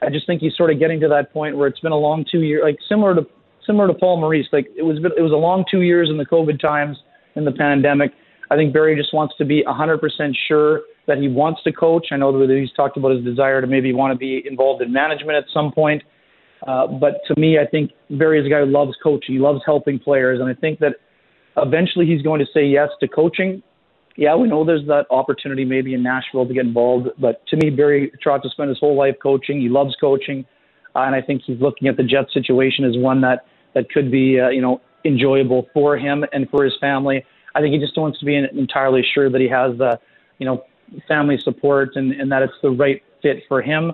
[0.01, 2.23] I just think he's sort of getting to that point where it's been a long
[2.31, 3.25] two year, like similar to
[3.67, 4.47] similar to Paul Maurice.
[4.51, 6.97] Like it was it was a long two years in the COVID times
[7.35, 8.11] in the pandemic.
[8.49, 9.99] I think Barry just wants to be 100%
[10.47, 12.07] sure that he wants to coach.
[12.11, 14.91] I know that he's talked about his desire to maybe want to be involved in
[14.91, 16.01] management at some point.
[16.65, 19.35] Uh, but to me, I think Barry is a guy who loves coaching.
[19.35, 20.95] He loves helping players, and I think that
[21.55, 23.61] eventually he's going to say yes to coaching.
[24.15, 27.69] Yeah, we know there's that opportunity maybe in Nashville to get involved, but to me,
[27.69, 29.61] Barry tried to spend his whole life coaching.
[29.61, 30.45] He loves coaching,
[30.95, 33.45] uh, and I think he's looking at the Jets situation as one that
[33.77, 37.23] that could be, uh, you know, enjoyable for him and for his family.
[37.53, 39.99] I think he just wants to be entirely sure that he has the,
[40.39, 40.63] you know,
[41.07, 43.91] family support and, and that it's the right fit for him.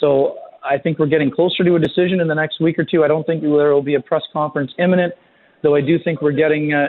[0.00, 3.04] So I think we're getting closer to a decision in the next week or two.
[3.04, 5.14] I don't think there will be a press conference imminent,
[5.62, 6.88] though I do think we're getting uh,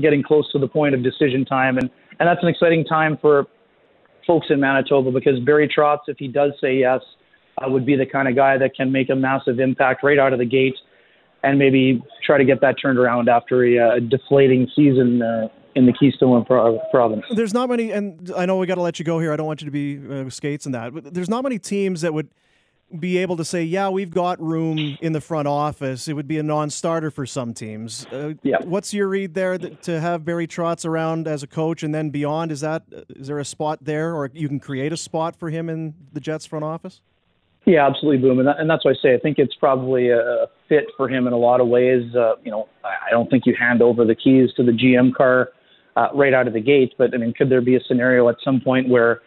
[0.00, 3.46] getting close to the point of decision time, and and that's an exciting time for
[4.26, 7.00] folks in Manitoba because Barry Trotz, if he does say yes,
[7.58, 10.32] uh, would be the kind of guy that can make a massive impact right out
[10.32, 10.76] of the gate
[11.42, 15.86] and maybe try to get that turned around after a, uh, deflating season uh, in
[15.86, 17.24] the Keystone pro- province.
[17.34, 19.32] There's not many, and I know we got to let you go here.
[19.32, 22.02] I don't want you to be uh, skates and that, but there's not many teams
[22.02, 22.28] that would
[22.98, 26.08] be able to say, yeah, we've got room in the front office.
[26.08, 28.06] It would be a non-starter for some teams.
[28.12, 28.58] Uh, Yeah.
[28.64, 32.10] What's your read there that, to have Barry Trotz around as a coach and then
[32.10, 32.52] beyond?
[32.52, 35.70] Is that is there a spot there, or you can create a spot for him
[35.70, 37.00] in the Jets front office?
[37.64, 40.48] Yeah, absolutely, Boom, and, that, and that's why I say I think it's probably a
[40.72, 42.02] fit for him in a lot of ways.
[42.16, 45.50] Uh, you know, I don't think you hand over the keys to the GM car
[45.96, 48.36] uh, right out of the gate, but I mean, could there be a scenario at
[48.42, 49.20] some point where,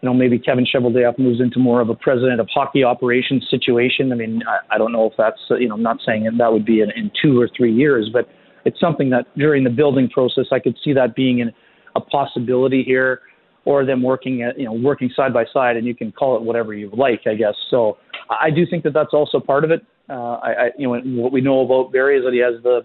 [0.00, 4.12] you know, maybe Kevin Cheveldayoff moves into more of a president of hockey operations situation?
[4.12, 6.52] I mean, I, I don't know if that's, you know, I'm not saying that that
[6.52, 8.28] would be in, in two or three years, but
[8.64, 11.52] it's something that during the building process, I could see that being an,
[11.96, 13.22] a possibility here
[13.64, 16.42] or them working at you know working side by side, and you can call it
[16.42, 17.54] whatever you like, I guess.
[17.70, 17.98] So
[18.30, 19.84] I do think that that's also part of it.
[20.08, 22.80] Uh, I, I you know what we know about Barry is that he has the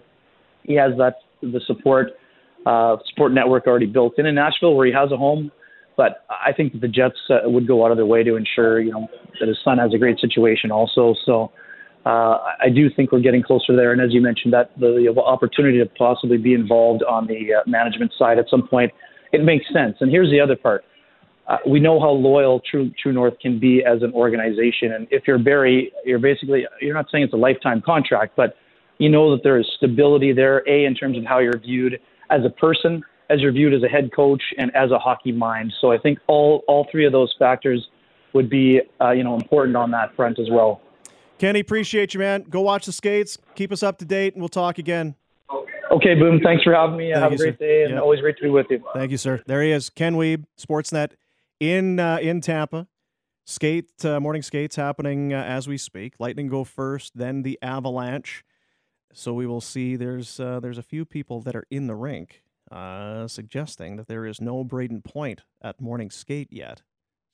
[0.64, 2.12] he has that the support
[2.66, 5.50] uh, support network already built in in Nashville where he has a home.
[5.96, 8.80] But I think that the Jets uh, would go out of their way to ensure
[8.80, 9.08] you know
[9.40, 11.14] that his son has a great situation also.
[11.24, 11.52] So.
[12.06, 15.20] Uh, I do think we're getting closer there, and as you mentioned, that the, the
[15.20, 18.92] opportunity to possibly be involved on the uh, management side at some point
[19.32, 19.96] it makes sense.
[20.00, 20.84] And here's the other part.
[21.48, 25.26] Uh, we know how loyal True True North can be as an organization, and if
[25.26, 28.54] you're Barry, you're basically you're not saying it's a lifetime contract, but
[28.98, 30.62] you know that there is stability there.
[30.68, 33.88] A in terms of how you're viewed as a person, as you're viewed as a
[33.88, 35.72] head coach, and as a hockey mind.
[35.80, 37.86] So I think all all three of those factors
[38.34, 40.82] would be uh, you know important on that front as well.
[41.38, 42.42] Kenny, appreciate you, man.
[42.42, 43.38] Go watch the skates.
[43.54, 45.14] Keep us up to date, and we'll talk again.
[45.90, 46.40] Okay, Boom.
[46.42, 47.12] Thanks for having me.
[47.12, 47.66] Thank Have you, a great sir.
[47.66, 48.00] day, and Yeah.
[48.00, 48.82] always great to be with you.
[48.94, 49.42] Thank you, sir.
[49.46, 51.12] There he is, Ken Wiebe, Sportsnet
[51.60, 52.86] in uh, in Tampa.
[53.46, 56.14] Skate uh, morning skates happening uh, as we speak.
[56.18, 58.44] Lightning go first, then the Avalanche.
[59.14, 59.96] So we will see.
[59.96, 64.26] There's uh, there's a few people that are in the rink uh, suggesting that there
[64.26, 66.82] is no Brayden Point at morning skate yet.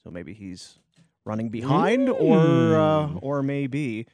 [0.05, 0.79] So maybe he's
[1.25, 4.07] running behind, or uh, or maybe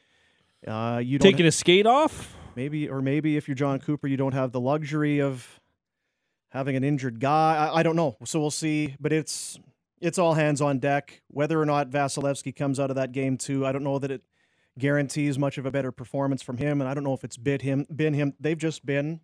[0.67, 2.35] uh, you don't Taking a skate off?
[2.55, 5.59] Maybe or maybe if you're Jon Cooper, you don't have the luxury of
[6.49, 7.55] having an injured guy.
[7.55, 8.17] I, I don't know.
[8.25, 8.95] So we'll see.
[8.99, 9.59] But it's
[9.99, 11.21] it's all hands on deck.
[11.27, 14.21] Whether or not Vasilevskiy comes out of that game too, I don't know that it
[14.77, 16.81] guarantees much of a better performance from him.
[16.81, 18.33] And I don't know if it's bid him been him.
[18.39, 19.21] They've just been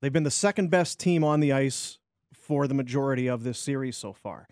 [0.00, 1.98] they've been the second best team on the ice
[2.32, 4.46] for the majority of this series so far.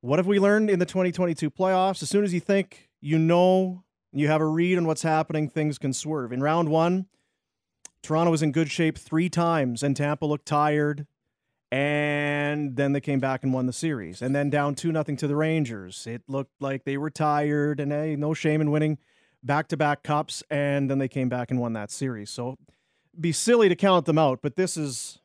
[0.00, 2.02] What have we learned in the 2022 playoffs?
[2.02, 5.78] As soon as you think you know you have a read on what's happening, things
[5.78, 6.32] can swerve.
[6.32, 7.06] In round one,
[8.02, 11.06] Toronto was in good shape three times, and Tampa looked tired.
[11.72, 14.22] And then they came back and won the series.
[14.22, 16.06] And then down 2 nothing to the Rangers.
[16.06, 18.98] It looked like they were tired, and hey, no shame in winning
[19.42, 20.44] back to back cups.
[20.48, 22.30] And then they came back and won that series.
[22.30, 22.56] So
[23.18, 25.18] be silly to count them out, but this is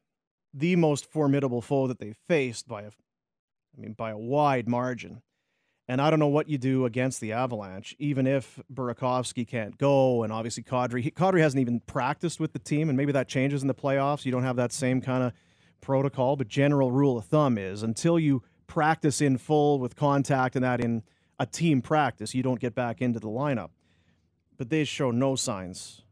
[0.51, 5.21] the most formidable foe that they've faced by a I mean by a wide margin.
[5.89, 10.21] And I don't know what you do against the Avalanche, even if Burakovsky can't go,
[10.21, 11.11] and obviously Kadri.
[11.11, 14.23] Kadri hasn't even practiced with the team, and maybe that changes in the playoffs.
[14.23, 15.33] You don't have that same kind of
[15.81, 20.63] protocol, but general rule of thumb is until you practice in full with contact and
[20.63, 21.01] that in
[21.39, 23.71] a team practice, you don't get back into the lineup.
[24.57, 26.03] But they show no signs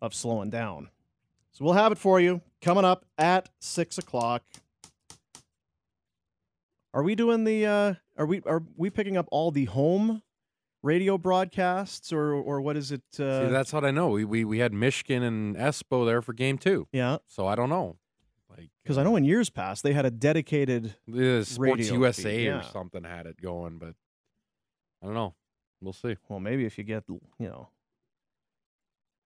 [0.00, 0.88] of slowing down.
[1.52, 4.42] So we'll have it for you coming up at six o'clock.
[6.94, 7.66] Are we doing the?
[7.66, 10.22] Uh, are we are we picking up all the home
[10.82, 13.02] radio broadcasts, or or what is it?
[13.18, 14.08] Uh, See, that's what I know.
[14.08, 17.70] We, we we had Mishkin and Espo there for game two, yeah, so I don't
[17.70, 17.96] know.
[18.50, 20.94] Like because I know in years past they had a dedicated.
[21.06, 22.60] the Sports radio USA or yeah.
[22.62, 23.94] something had it going, but
[25.02, 25.34] I don't know.
[25.80, 26.16] We'll see.
[26.28, 27.68] Well, maybe if you get you know,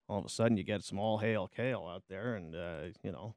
[0.08, 3.10] all of a sudden you get some all hail Kale out there, and uh, you
[3.10, 3.36] know,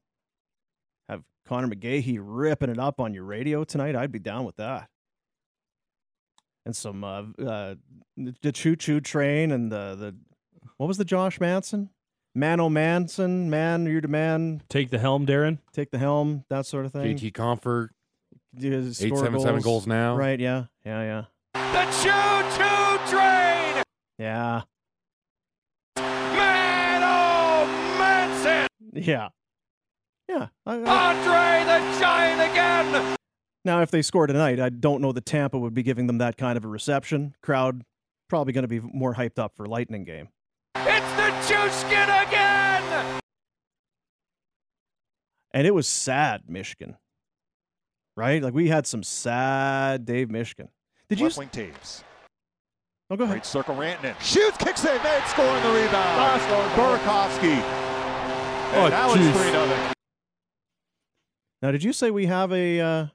[1.08, 4.90] have Connor McGahey ripping it up on your radio tonight, I'd be down with that.
[6.66, 7.76] And some uh, uh,
[8.16, 10.16] the choo choo train and the the
[10.78, 11.90] what was the Josh Manson?
[12.34, 15.58] Man oh Manson, man, you're the man, Take the helm, Darren.
[15.72, 17.16] take the helm, that sort of thing.
[17.16, 17.90] JT Compher,
[18.60, 20.16] eight seven seven goals now.
[20.16, 20.64] Right, yeah.
[20.84, 21.24] Yeah, yeah.
[21.54, 23.82] The choo-choo train!
[24.18, 24.62] Yeah.
[25.96, 28.68] Man, oh, Manson!
[28.92, 29.28] Yeah.
[30.28, 30.48] Yeah.
[30.66, 33.15] I, I, Andre the Giant again!
[33.66, 36.36] Now, if they score tonight, I don't know that Tampa would be giving them that
[36.36, 37.34] kind of a reception.
[37.42, 37.82] Crowd
[38.28, 40.28] probably going to be more hyped up for Lightning game.
[40.76, 43.20] It's the Chuskin again!
[45.52, 46.96] And it was sad, Michigan.
[48.16, 48.40] Right?
[48.40, 50.68] Like we had some sad Dave Mishkin.
[51.08, 51.26] Did you?
[51.26, 52.04] Left wing Toews.
[53.10, 53.34] Oh, go ahead.
[53.34, 54.14] Right circle Rantanen.
[54.20, 55.92] Shoots, kicks it, made, scoring the rebound.
[55.92, 57.56] Last Burakovsky.
[58.74, 59.28] And Oh, now jeez.
[59.28, 59.92] it's 3 0.
[61.62, 63.06] Now, did you say we have a uh,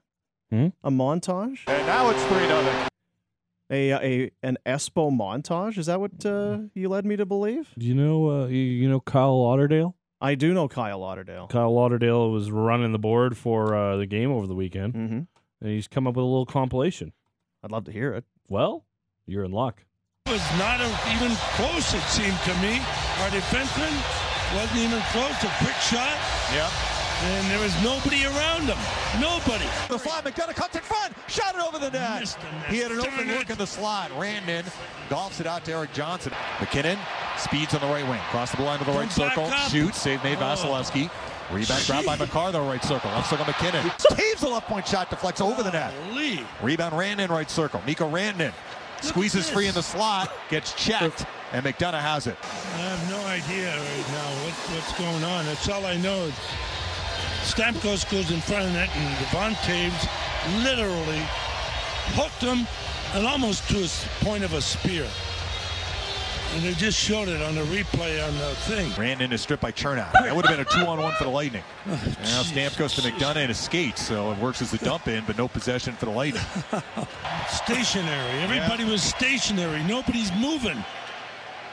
[0.52, 0.68] Hmm?
[0.84, 1.60] a montage?
[1.68, 2.88] And now it's 3 0.
[3.74, 5.78] A, a an Espo montage?
[5.78, 7.70] Is that what uh, you led me to believe?
[7.78, 9.96] Do you know uh, you, you know Kyle Lauderdale?
[10.20, 11.48] I do know Kyle Lauderdale.
[11.48, 15.20] Kyle Lauderdale was running the board for uh, the game over the weekend, Mm-hmm.
[15.62, 17.14] and he's come up with a little compilation.
[17.64, 18.26] I'd love to hear it.
[18.50, 18.86] Well,
[19.26, 19.86] you're in luck.
[20.26, 20.86] It was not a,
[21.16, 22.78] even close, it seemed to me.
[23.24, 23.94] Our defenseman
[24.54, 25.32] wasn't even close.
[25.44, 26.18] A quick shot,
[26.54, 26.70] Yep.
[27.24, 28.78] And there was nobody around him.
[29.22, 29.66] Nobody.
[29.90, 32.36] The fly, McDonagh cuts in front, shot it over the net.
[32.68, 33.38] He had an Darn open it.
[33.38, 34.66] look in the slot, ran in,
[35.10, 36.34] golfs it out to Erik Johnson.
[36.60, 36.98] MacKinnon
[37.38, 40.24] speeds on the right wing, cross the blue line to the right circle, shoots, save
[40.24, 40.42] made Oh.
[40.42, 41.10] Vasilevskiy.
[41.52, 43.84] Rebound grabbed by McCarthy, right circle, left circle MacKinnon.
[44.16, 45.94] Caves the left point shot, deflects over the net.
[46.64, 47.82] Rebound Rantanen, right circle.
[47.86, 48.54] Mikko Rantanen
[49.02, 52.38] squeezes free in the slot, gets checked, and McDonagh has it.
[52.42, 55.46] I have no idea right now what, what's going on.
[55.46, 56.32] That's all I know.
[57.44, 61.22] Stamkos goes in front of the net, and Devon Toews literally
[62.16, 62.68] hooked him
[63.14, 65.08] and almost to a point of a spear.
[66.54, 68.90] And they just showed it on the replay on the thing.
[68.92, 70.12] Rantanen is strip by Cernak.
[70.12, 71.64] That would have been a two-on-one for the Lightning.
[71.88, 71.92] Oh,
[72.24, 75.38] now Stamkos to McDonagh and a skate, so it works as a dump in, but
[75.38, 76.44] no possession for the Lightning.
[77.50, 78.40] Stationary.
[78.42, 79.82] Everybody was stationary.
[79.84, 80.84] Nobody's moving.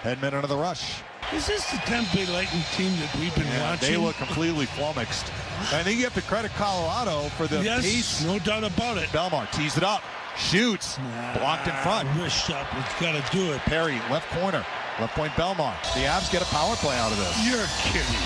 [0.02, 1.02] Headman under the rush.
[1.34, 1.78] Is this the
[2.14, 3.90] Bay Lightning team that we've been Yeah, watching?
[3.90, 5.26] they look completely flummoxed.
[5.74, 8.24] I think you have to credit Colorado for the yes, pace.
[8.24, 9.10] no doubt about it.
[9.10, 10.02] Bellemare tees it up,
[10.38, 10.98] shoots,
[11.36, 12.08] blocked in front.
[12.18, 13.60] Wrist shot has got to do it.
[13.68, 14.64] Perry, left corner,
[14.98, 15.76] left point Bellemare.
[15.92, 17.36] The Avs get a power play out of this.
[17.44, 18.24] You're kidding.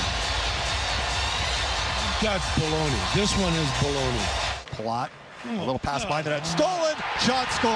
[2.23, 3.15] That's baloney.
[3.15, 4.77] This one is baloney.
[4.79, 5.11] Plot,
[5.45, 7.75] a oh, little pass by the net, stolen, shot score.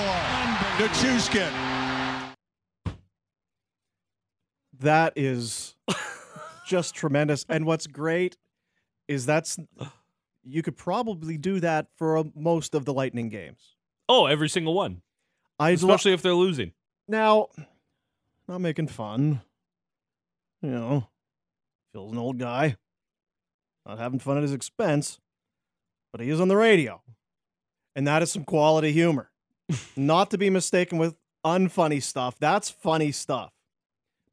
[0.78, 1.75] Nichushkin.
[4.80, 5.74] That is
[6.66, 7.44] just tremendous.
[7.48, 8.36] And what's great
[9.08, 9.58] is that's
[10.44, 13.74] you could probably do that for uh, most of the Lightning games.
[14.08, 15.02] Oh, every single one,
[15.58, 16.72] I especially if they're losing.
[17.08, 17.48] now,
[18.46, 19.40] not making fun.
[20.62, 21.08] You know,
[21.92, 22.76] Phil's an old guy,
[23.84, 25.18] not having fun at his expense,
[26.12, 27.02] but he is on the radio,
[27.94, 29.30] and that is some quality humor,
[29.96, 32.38] not to be mistaken with unfunny stuff.
[32.38, 33.52] That's funny stuff.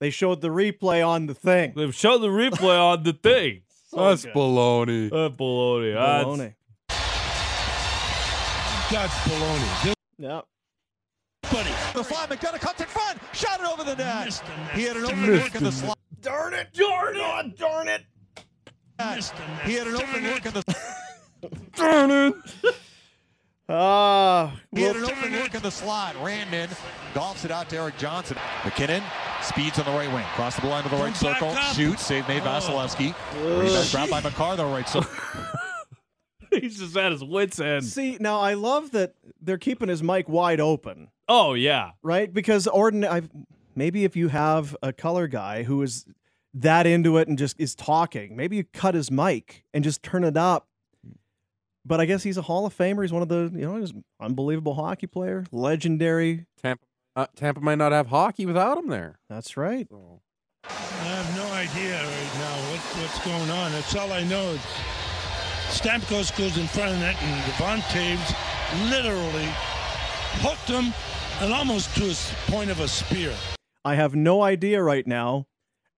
[0.03, 1.71] They showed the replay on the thing.
[1.77, 3.61] They've shown the replay on the thing.
[3.93, 4.33] That's good.
[4.33, 5.09] baloney.
[5.09, 5.93] That's baloney.
[5.93, 6.53] That's- Baloney.
[8.91, 9.83] That's baloney.
[9.85, 10.41] This Yeah.
[11.49, 11.69] buddy.
[11.93, 14.25] The fly, McDonagh cuts in front, shot it over the net.
[14.25, 14.71] Missed the net.
[14.75, 15.97] He had an open look in the slot.
[16.19, 16.73] Darn it!
[16.73, 17.57] Darn it!
[17.57, 18.01] Darn it!
[19.15, 19.61] Missed the net.
[19.61, 20.75] He had an open look in the
[21.77, 22.75] Darn it!
[23.69, 26.69] Ah, He had an open look in the slot, ran in,
[27.13, 28.37] golfs it out to Erik Johnson.
[28.65, 29.01] MacKinnon
[29.41, 31.49] speeds on the right wing, cross the blue line to the right Come back circle,
[31.49, 31.75] up.
[31.75, 32.45] shoots, save made Oh.
[32.45, 33.15] Vasilevskiy.
[33.61, 35.09] Rebound grabbed by McCarthy, right circle.
[36.51, 37.83] He's just at his wits' end.
[37.85, 41.91] see now I love that they're keeping his mic wide open, Oh yeah.
[42.03, 42.31] right?
[42.31, 43.29] Because ordinary, I've,
[43.75, 46.05] maybe if you have a color guy who is
[46.53, 50.23] that into it and just is talking, maybe you cut his mic and just turn
[50.25, 50.67] it up.
[51.85, 53.01] But I guess he's a Hall of Famer.
[53.01, 56.45] He's one of the you know he's an unbelievable hockey player, legendary.
[56.61, 59.19] Tampa, uh, Tampa might not have hockey without him there.
[59.29, 59.87] That's right.
[59.89, 60.21] So.
[60.65, 63.71] I have no idea right now what, what's going on.
[63.73, 64.51] That's all I know.
[64.51, 64.61] is
[65.69, 69.49] Stamkos goes in front of that, net, and Devon Toews literally
[70.41, 70.93] hooked him
[71.41, 73.33] and almost to a s- point of a spear.
[73.83, 75.47] I have no idea right now,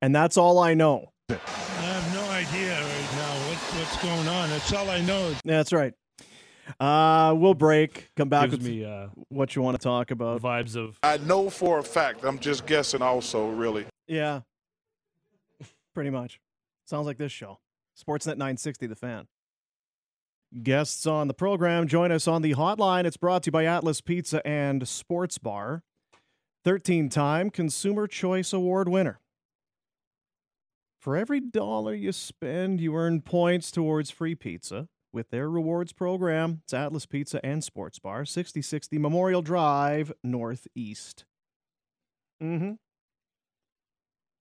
[0.02, 1.12] and that's all I know.
[1.30, 4.45] I have no idea right now what, what's going on.
[4.56, 5.20] That's all I know.
[5.28, 5.94] is That's right.
[6.80, 8.08] Uh, we'll break.
[8.16, 10.42] Come back Gives with me uh, what you want to talk about.
[10.42, 12.24] vibes of I know for a fact.
[12.24, 13.02] I'm just guessing.
[13.02, 13.86] Also, really.
[14.08, 14.42] Yeah.
[15.94, 16.40] Pretty much.
[16.86, 17.60] Sounds like this show.
[18.02, 19.28] Sportsnet 960, The Fan.
[20.64, 23.04] Guests on the program join us on the hotline.
[23.04, 25.84] It's brought to you by Atlas Pizza and Sports Bar.
[26.64, 29.20] 13 time Consumer Choice Award winner.
[31.06, 36.62] For every dollar you spend, you earn points towards free pizza with their rewards program.
[36.64, 41.26] It's Atlas Pizza and Sports Bar, 6060 Memorial Drive, Northeast.
[42.42, 42.72] Mm hmm.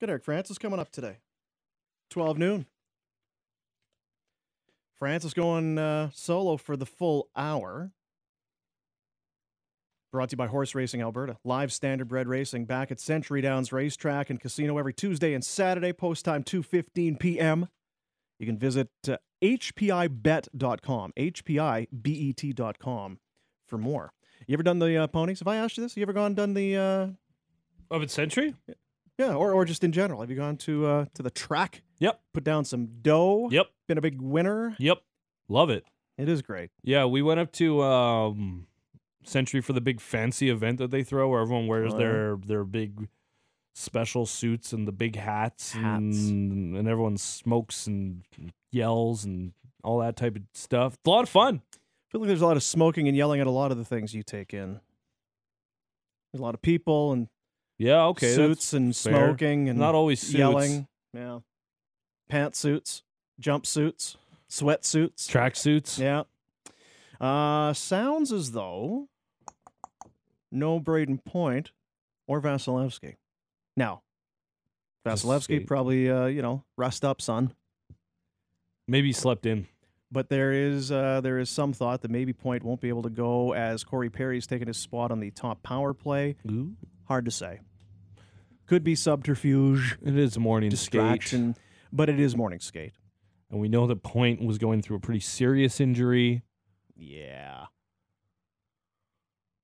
[0.00, 1.18] Good, Eric Francis coming up today.
[2.08, 2.64] 12 noon.
[4.94, 7.92] Francis going uh, solo for the full hour.
[10.14, 11.38] Brought to you by Horse Racing Alberta.
[11.42, 16.24] Live standardbred racing back at Century Downs Racetrack and Casino every Tuesday and Saturday, post
[16.24, 17.66] time 2.15 p.m.
[18.38, 23.18] You can visit uh, hpibet.com, hpibet.com
[23.66, 24.12] for more.
[24.46, 25.40] You ever done the uh, ponies?
[25.40, 25.96] Have I asked you this?
[25.96, 27.08] You ever gone done the uh,
[27.90, 28.54] of its century.
[29.18, 30.20] yeah, or, or just in general?
[30.20, 31.82] Have you gone to uh, to the track?
[31.98, 32.20] Yep.
[32.32, 33.48] Put down some dough.
[33.50, 33.66] Yep.
[33.88, 34.76] Been a big winner.
[34.78, 34.98] Yep.
[35.48, 35.84] Love it.
[36.16, 36.70] It is great.
[36.84, 38.68] Yeah, we went up to um,
[39.24, 42.04] Century for the big fancy event that they throw, where everyone wears Oh, yeah.
[42.04, 43.08] their their big
[43.74, 46.28] special suits and the big hats, Hats.
[46.28, 48.22] And, and everyone smokes and
[48.70, 49.52] yells and
[49.82, 50.94] all that type of stuff.
[50.94, 51.62] It's a lot of fun.
[51.74, 51.78] I
[52.12, 54.14] feel like there's a lot of smoking and yelling at a lot of the things
[54.14, 54.80] you take in.
[56.32, 57.28] There's a lot of people and
[57.78, 58.32] Yeah, okay.
[58.34, 59.12] suits and fair.
[59.28, 60.34] smoking and Not always suits.
[60.34, 60.86] yelling.
[61.12, 61.40] Yeah.
[62.30, 63.02] Pantsuits,
[63.40, 64.16] jumpsuits,
[64.48, 65.28] sweatsuits.
[65.28, 65.98] track suits.
[65.98, 66.22] Yeah.
[67.20, 69.08] Uh, sounds as though
[70.54, 71.72] no Brayden Point
[72.26, 73.16] or Vasilevskiy.
[73.76, 74.02] Now,
[75.06, 77.52] Vasilevskiy probably, uh, you know, rest up, son.
[78.88, 79.66] Maybe he slept in.
[80.12, 83.10] But there is uh, there is some thought that maybe Point won't be able to
[83.10, 86.36] go as Corey Perry's taking his spot on the top power play.
[86.48, 86.74] Ooh.
[87.08, 87.60] Hard to say.
[88.66, 90.78] Could be subterfuge, It is morning skate.
[91.00, 91.56] distraction,
[91.92, 92.92] but it is morning skate.
[93.50, 96.42] And we know that Point was going through a pretty serious injury.
[96.96, 97.66] Yeah.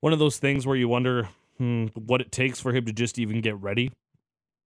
[0.00, 1.28] One of those things where you wonder
[1.58, 3.92] hmm, what it takes for him to just even get ready,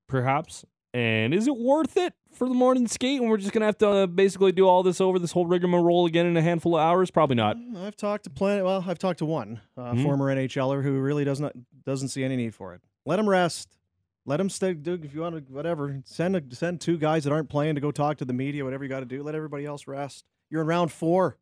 [0.08, 0.64] perhaps.
[0.92, 3.78] And is it worth it for the morning skate when we're just going to have
[3.78, 6.82] to uh, basically do all this over, this whole rigmarole again in a handful of
[6.82, 7.10] hours?
[7.10, 7.56] Probably not.
[7.78, 8.62] I've talked to plenty.
[8.62, 10.04] Well, I've talked to one uh, Mhm.
[10.04, 11.52] former NHLer who really does not
[11.84, 12.80] doesn't see any need for it.
[13.04, 13.76] Let him rest.
[14.24, 14.72] Let him stay.
[14.72, 16.00] Do if you want to, whatever.
[16.04, 18.62] Send a, send two guys that aren't playing to go talk to the media.
[18.64, 19.22] Whatever you got to do.
[19.24, 20.24] Let everybody else rest.
[20.48, 21.38] You're in round four.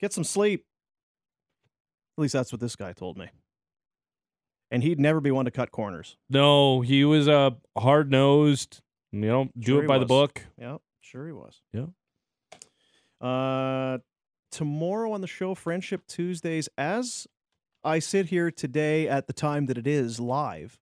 [0.00, 0.64] Get some sleep.
[2.20, 3.30] At least that's what this guy told me.
[4.70, 6.18] And he'd never be one to cut corners.
[6.28, 8.82] No, he was uh, hard nosed.
[9.10, 10.44] You know, do Sure it by the book.
[10.58, 11.62] Yeah, sure he was.
[11.72, 11.86] Yeah.
[13.26, 14.00] Uh,
[14.52, 17.26] tomorrow on the show, Friendship Tuesdays, as
[17.82, 20.78] I sit here today at the time that it is live,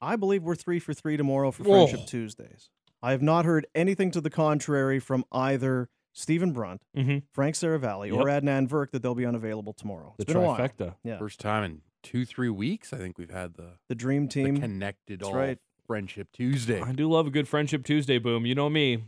[0.00, 2.06] I believe we're three for three tomorrow for Friendship Whoa.
[2.06, 2.70] Tuesdays.
[3.02, 7.18] I have not heard anything to the contrary from either Stephen Brunt, Mm-hmm.
[7.32, 10.14] Frank Seravalli, or Adnan Virk that they'll be unavailable tomorrow.
[10.18, 10.56] The It's been a while.
[10.58, 10.96] trifecta.
[11.04, 11.18] Yeah.
[11.18, 14.60] First time in two, three weeks, I think we've had the, The Dream the Team.
[14.60, 15.58] connected That's all right.
[15.86, 16.80] Friendship Tuesday.
[16.82, 18.44] I do love a good Friendship Tuesday, boom.
[18.46, 19.04] You know me.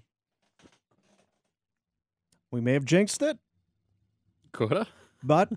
[2.50, 3.38] We may have jinxed it,
[4.52, 4.86] Coulda.
[5.22, 5.50] but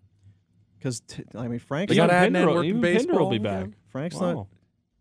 [0.78, 3.70] because t- I mean Frank's not, Adnan Pinder, working even Pinder will be baseball, back.
[3.90, 4.20] Frank's Wow.
[4.32, 4.34] not.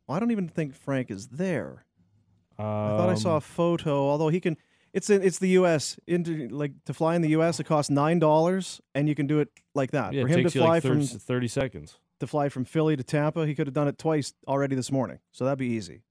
[0.07, 1.85] Well, I don't even think Frank is there.
[2.57, 4.09] I thought I saw a Um, photo.
[4.09, 4.57] Although he can,
[4.93, 5.97] it's in, it's the U.S.
[6.07, 7.59] Into like to fly in the U.S.
[7.59, 10.13] It costs nine dollars, and you can do it like that.
[10.13, 11.97] Yeah, For him to fly like 30, from 30 seconds.
[12.19, 15.19] to fly from Philly to Tampa, he could have done it twice already this morning.
[15.31, 16.01] So that'd be easy.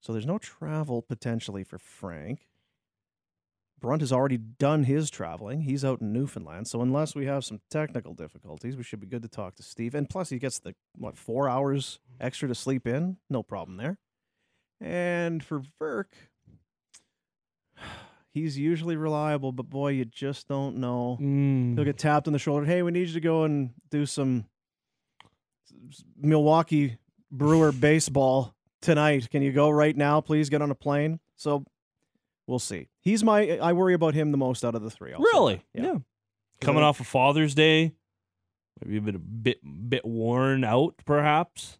[0.00, 2.46] So there's no travel potentially for Frank.
[3.80, 5.60] Brunt has already done his traveling.
[5.62, 6.66] He's out in Newfoundland.
[6.66, 9.94] So unless we have some technical difficulties, we should be good to talk to Steve.
[9.94, 13.18] And plus, he gets the what four hours extra to sleep in.
[13.30, 13.98] No problem there.
[14.80, 16.06] And for Virk,
[18.32, 21.18] he's usually reliable, but boy, you just don't know.
[21.20, 21.74] Mm.
[21.74, 22.64] He'll get tapped on the shoulder.
[22.66, 24.44] Hey, we need you to go and do some
[26.16, 26.98] Milwaukee
[27.30, 29.30] Brewer baseball tonight.
[29.30, 30.48] Can you go right now, please?
[30.48, 31.20] Get on a plane.
[31.36, 31.64] So
[32.46, 32.88] we'll see.
[33.00, 33.58] He's my.
[33.58, 35.12] I worry about him the most out of the three.
[35.12, 35.62] I'll Really?
[35.74, 35.82] that.
[35.84, 35.94] Yeah.
[36.60, 37.92] Coming off of Father's Day,
[38.84, 39.58] maybe a bit a bit
[39.88, 41.78] bit worn out, perhaps.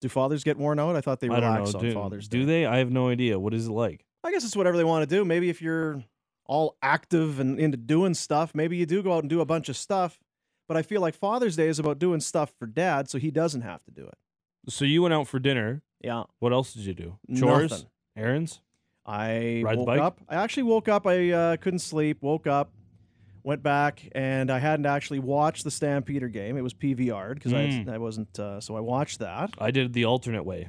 [0.00, 0.96] Do fathers get worn out?
[0.96, 2.38] I thought they relax on Do, Father's Day.
[2.38, 2.64] do they?
[2.64, 3.38] I have no idea.
[3.38, 4.06] What is it like?
[4.24, 5.24] I guess it's whatever they want to do.
[5.24, 6.04] Maybe if you're
[6.46, 9.68] all active and into doing stuff, maybe you do go out and do a bunch
[9.68, 10.18] of stuff.
[10.68, 13.62] But I feel like Father's Day is about doing stuff for dad, so he doesn't
[13.62, 14.18] have to do it.
[14.68, 15.82] So you went out for dinner.
[16.00, 16.24] Yeah.
[16.38, 17.18] What else did you do?
[17.36, 17.86] Chores, Nothing.
[18.16, 18.60] errands.
[19.06, 20.20] I Ride woke up.
[20.28, 21.06] I actually woke up.
[21.06, 22.18] I uh, couldn't sleep.
[22.20, 22.70] Woke up,
[23.42, 26.56] went back, and I hadn't actually watched the Stampeder game.
[26.56, 27.88] It was PVR'd because I, Mm.
[27.88, 28.38] I wasn't.
[28.38, 29.50] Uh, so I watched that.
[29.58, 30.68] I did the alternate way.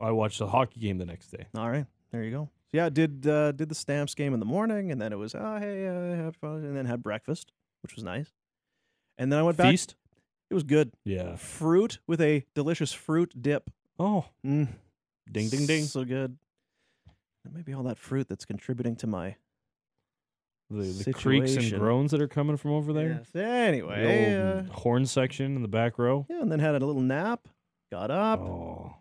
[0.00, 1.46] I watched the hockey game the next day.
[1.56, 2.48] All right, there you go.
[2.70, 5.16] So Yeah, I did uh, did the Stamps game in the morning, and then it
[5.16, 7.52] was oh hey, uh, have fun, and then had breakfast,
[7.82, 8.32] which was nice.
[9.18, 9.70] And then I went back.
[9.70, 9.94] Feast.
[10.50, 10.92] It was good.
[11.04, 11.36] Yeah.
[11.36, 13.70] Fruit with a delicious fruit dip.
[13.98, 14.68] Oh, Mm,
[15.30, 15.84] ding ding ding.
[15.84, 16.36] so good.
[17.44, 19.36] It may be all that fruit that's contributing to my
[20.70, 23.22] The, the creaks and groans that are coming from over there.
[23.34, 23.34] Yes.
[23.34, 26.26] Anyway, The uh, horn section in the back row.
[26.30, 27.46] yeah, and then had a little nap.
[27.92, 28.40] Got up.
[28.40, 28.94] Oh,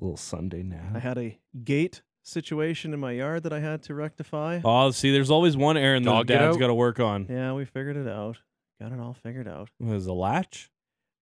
[0.00, 0.92] little Sunday nap.
[0.94, 4.60] I had a gate situation in my yard that I had to rectify.
[4.64, 6.60] Oh, see, there's always one errand that Dog get dad's out?
[6.60, 7.26] got to work on.
[7.30, 8.38] Yeah, we figured it out.
[8.80, 9.68] Got it all figured out.
[9.78, 10.70] There's a latch.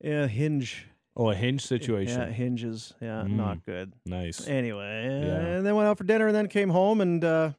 [0.00, 0.86] Yeah, hinge.
[1.14, 2.18] Oh, a hinge situation.
[2.20, 2.94] Yeah, hinges.
[3.00, 3.32] Yeah, Mm.
[3.36, 3.92] not good.
[4.06, 4.46] Nice.
[4.48, 5.36] Anyway, Yeah.
[5.56, 7.50] and then went out for dinner and then came home and uh,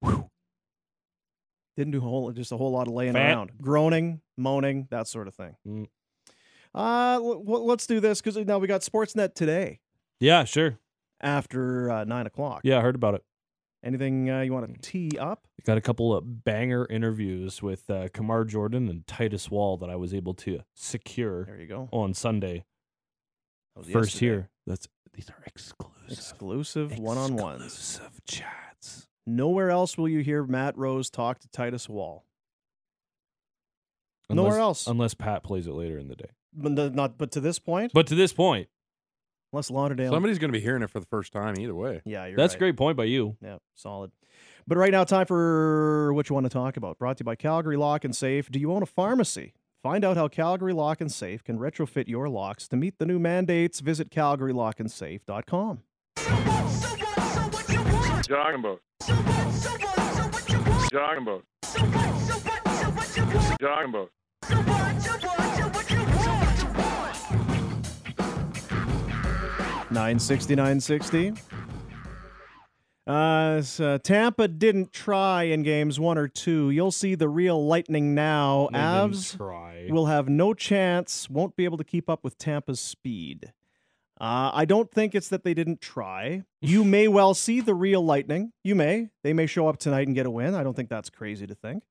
[0.00, 0.30] whew,
[1.76, 3.26] didn't do a whole just a whole lot of laying Fat.
[3.34, 5.56] around, groaning, moaning, that sort of thing.
[5.68, 5.86] Mm.
[6.74, 9.80] Uh, l- l- let's do this because now we got Sportsnet today
[10.20, 10.78] Yeah, sure.
[11.22, 12.60] After uh, nine o'clock.
[12.64, 13.24] Yeah, I heard about it.
[13.84, 15.46] Anything uh, you want to tee up?
[15.66, 19.96] Got a couple of banger interviews with uh, Kamar Jordan and Titus Wall that I
[19.96, 21.88] was able to secure There you go.
[21.90, 22.64] on Sunday.
[23.76, 24.26] First yesterday.
[24.26, 24.50] here.
[24.66, 25.90] That's these are exclusive.
[26.10, 27.64] Exclusive one-on-ones.
[27.64, 29.08] Exclusive chats.
[29.26, 32.24] Nowhere else will you hear Matt Rose talk to Titus Wall.
[34.30, 34.86] Nowhere else.
[34.86, 36.30] Unless Pat plays it later in the day.
[36.54, 37.18] But the- not.
[37.18, 38.68] But to this point, But to this point,
[39.52, 40.10] Unless Lauderdale.
[40.10, 42.00] Somebody's going to be hearing it for the first time either way.
[42.04, 42.56] Yeah, you're That's right.
[42.56, 43.36] a great point by you.
[43.42, 44.10] Yeah, solid.
[44.66, 46.98] But right now, time for what you want to talk about.
[46.98, 48.50] Brought to you by Calgary Lock and Safe.
[48.50, 49.52] Do you own a pharmacy?
[49.82, 53.18] Find out how Calgary Lock and Safe can retrofit your locks to meet the new
[53.18, 53.80] mandates.
[53.80, 55.80] Visit calgarylockandsafe.com.
[58.22, 58.80] Talking about.
[60.90, 61.44] Talking about.
[63.60, 64.10] Talking about.
[69.92, 71.34] 960, 960.
[73.06, 76.70] Uh, so uh, Tampa didn't try in games one or two.
[76.70, 78.68] You'll see the real lightning now.
[78.72, 83.52] They Avs will have no chance, won't be able to keep up with Tampa's speed.
[84.20, 86.44] Uh, I don't think it's that they didn't try.
[86.60, 88.52] You may well see the real lightning.
[88.62, 89.08] You may.
[89.24, 90.54] They may show up tonight and get a win.
[90.54, 91.82] I don't think that's crazy to think.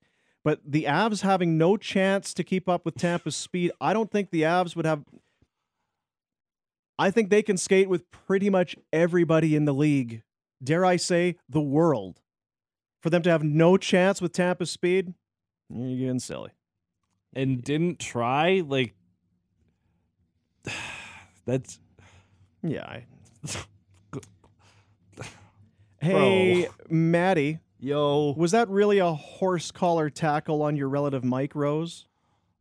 [0.44, 4.32] But the Avs having no chance to keep up with Tampa's speed, I don't think
[4.32, 5.04] the Avs would have
[7.02, 10.22] I think they can skate with pretty much everybody in the league.
[10.64, 12.22] Dare I say, the world.
[13.02, 15.16] For them to have no chance with Tampa's speed,
[15.74, 16.52] you're getting silly.
[17.34, 18.94] and didn't try like
[21.48, 21.80] that's
[22.62, 22.86] Yeah.
[22.86, 23.06] I...
[26.02, 32.06] hey, Maddie, yo was that really a horse collar tackle on your relative Mike Rose?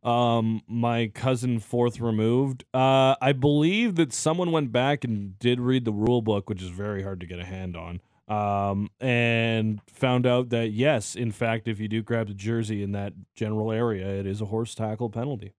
[0.03, 2.63] Um my cousin fourth removed.
[2.73, 6.69] Uh i believe that someone went back and did read the rule book which is
[6.69, 11.67] very hard to get a hand on um and found out that yes in fact
[11.67, 15.09] if you do grab the jersey in that general area it is a horse tackle
[15.09, 15.53] penalty.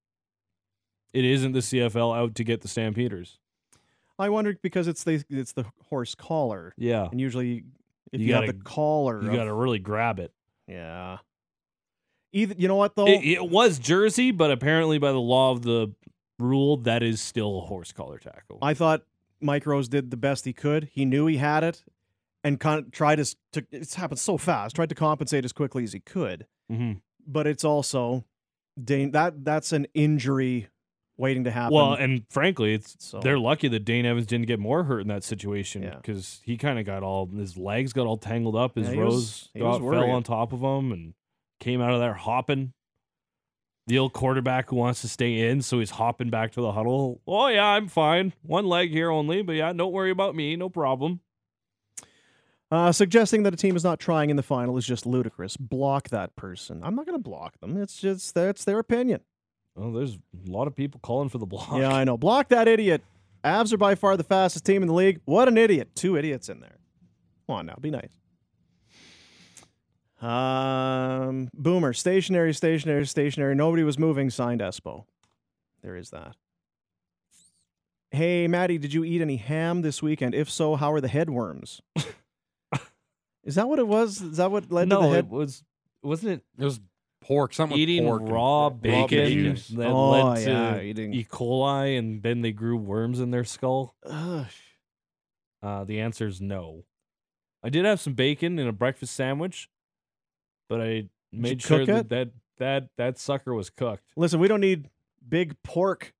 [1.12, 3.38] It isn't the cfl out to get the stampeders.
[4.18, 7.08] I wondered because it's the it's the horse collar, yeah.
[7.10, 7.64] And usually
[8.12, 10.32] if You you, have gotta- the collar, you of- got to really grab it.
[10.66, 11.18] Yeah.
[12.32, 15.62] Either you know what though, It, it was jersey, but apparently by the law of
[15.62, 15.92] the
[16.38, 18.58] rule, that is still a horse collar tackle.
[18.62, 19.02] I thought
[19.40, 20.88] Mike Rose did the best he could.
[20.92, 21.84] He knew he had it,
[22.42, 23.66] and con- tried to, to.
[23.70, 24.76] It's happened so fast.
[24.76, 26.46] Tried to compensate as quickly as he could.
[26.70, 26.92] hmm
[27.24, 28.24] but it's also
[28.82, 30.66] Dane that that's an injury
[31.16, 31.72] waiting to happen.
[31.74, 35.06] Well, and frankly, it's So- they're lucky that Dane Evans didn't get more hurt in
[35.08, 35.96] that situation Yeah.
[35.96, 38.74] because he kind of got all his legs got all tangled up.
[38.74, 41.14] His Yeah, rose was got, fell on top of him and
[41.62, 42.72] came out of there hopping.
[43.86, 47.20] The old quarterback who wants to stay in, so he's hopping back to the huddle.
[47.26, 48.32] Oh yeah, I'm fine.
[48.42, 50.54] One leg here only, but yeah, don't worry about me.
[50.56, 51.20] No problem.
[52.70, 55.56] uh, suggesting that a team is not trying in the final is just ludicrous.
[55.56, 56.80] Block that person.
[56.82, 57.76] I'm not going to block them.
[57.76, 59.20] It's just that's their opinion.
[59.76, 61.72] Oh, there's a lot of people calling for the block.
[61.72, 62.16] Yeah, I know.
[62.16, 63.02] Block that idiot.
[63.44, 65.20] Avs are by far the fastest team in the league.
[65.24, 65.90] What an idiot.
[65.96, 66.78] Two idiots in there.
[67.46, 68.21] Come on now, be nice.
[70.22, 73.54] Um, Boomer, stationary, stationary, stationary.
[73.54, 74.30] Nobody was moving.
[74.30, 75.04] Signed Espo.
[75.82, 76.36] There is that.
[78.12, 80.34] Hey, Maddie, did you eat any ham this weekend?
[80.34, 81.80] If so, how are the headworms?
[83.42, 84.20] is that what it was?
[84.20, 85.24] Is that what led no, to the head?
[85.24, 85.64] it was
[86.02, 86.78] wasn't it It was
[87.22, 87.54] pork.
[87.54, 89.76] Something with eating pork and- raw bacon, bacon.
[89.78, 91.24] that Oh, led to yeah, eating- E.
[91.24, 93.96] coli, and then they grew worms in their skull?
[94.04, 94.46] Ugh.
[95.62, 96.84] Uh, the answer is no.
[97.62, 99.70] I did have some bacon in a breakfast sandwich,
[100.68, 102.08] but I made sure that, it?
[102.10, 104.04] that that that sucker was cooked.
[104.16, 104.88] Listen, we don't need
[105.26, 106.12] big pork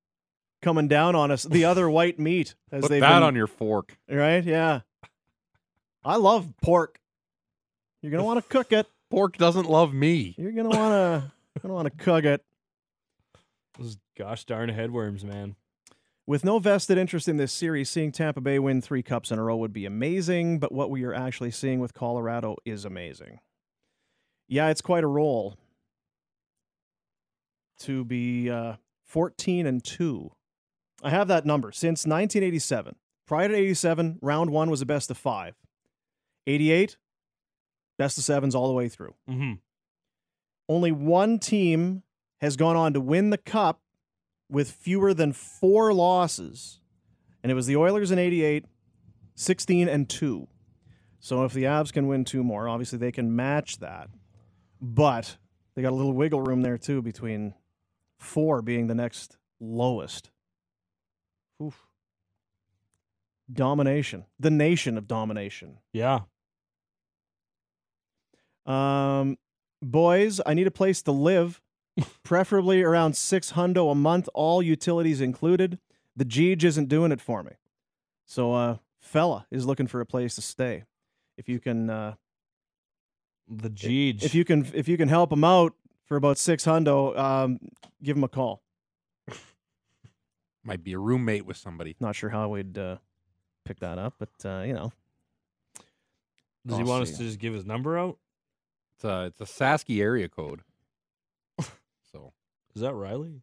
[0.61, 1.43] coming down on us.
[1.43, 3.97] The other white meat, as Put they've that been- on your fork.
[4.09, 4.43] Right?
[4.43, 4.81] Yeah.
[6.03, 6.99] I love pork.
[8.01, 8.87] You're gonna want to cook it.
[9.09, 10.33] Pork doesn't love me.
[10.39, 11.31] You're gonna wanna
[11.61, 12.43] gonna want to cook it.
[13.77, 15.55] Those gosh darn headworms, man.
[16.25, 19.43] With no vested interest in this series, seeing Tampa Bay win three cups in a
[19.43, 20.57] row would be amazing.
[20.59, 23.39] But what we are actually seeing with Colorado is amazing.
[24.53, 25.57] Yeah, it's quite a roll
[27.79, 28.73] to be uh,
[29.03, 30.29] 14 and two.
[31.01, 32.95] I have that number since 1987.
[33.25, 35.55] Prior to 87, round one was a best of five.
[36.45, 36.97] 88,
[37.97, 39.15] best of sevens all the way through.
[39.27, 39.53] Mm-hmm.
[40.69, 42.03] Only one team
[42.39, 43.81] has gone on to win the cup
[44.51, 46.79] with fewer than four losses,
[47.41, 48.65] and it was the Oilers in 88,
[49.33, 50.47] 16 and 2.
[51.19, 54.09] So if the Avs can win two more, obviously they can match that.
[54.83, 55.37] But
[55.75, 57.53] they got a little wiggle room there too between
[58.19, 60.29] four being the next lowest.
[61.61, 61.87] Oof.
[63.51, 64.25] Domination.
[64.37, 65.79] The nation of domination.
[65.93, 66.21] Yeah.
[68.65, 69.37] Um,
[69.81, 71.61] boys, I need a place to live,
[72.23, 75.79] preferably around six hundo a month, all utilities included.
[76.15, 77.53] The Jeej isn't doing it for me,
[78.25, 80.83] so uh, fella is looking for a place to stay.
[81.37, 82.15] If you can, uh,
[83.47, 84.23] The Jeej.
[84.23, 85.73] if you can, if you can help him out
[86.05, 87.59] for about six hundo, um,
[88.01, 88.61] give him a call.
[90.63, 91.95] Might be a roommate with somebody.
[91.99, 92.97] Not sure how we'd uh,
[93.65, 94.91] pick that up, but uh, you know,
[96.65, 97.13] Does he I'll want see.
[97.13, 98.17] us to just give his number out?
[98.95, 100.61] It's a it's a Sasky area code.
[102.11, 102.31] so
[102.75, 103.41] Is that Riley?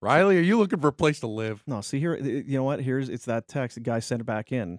[0.00, 1.60] Riley, are you looking for a place to live?
[1.66, 2.80] No, see here, you know what?
[2.80, 3.74] Here's it's that text.
[3.74, 4.78] The guy sent it back in.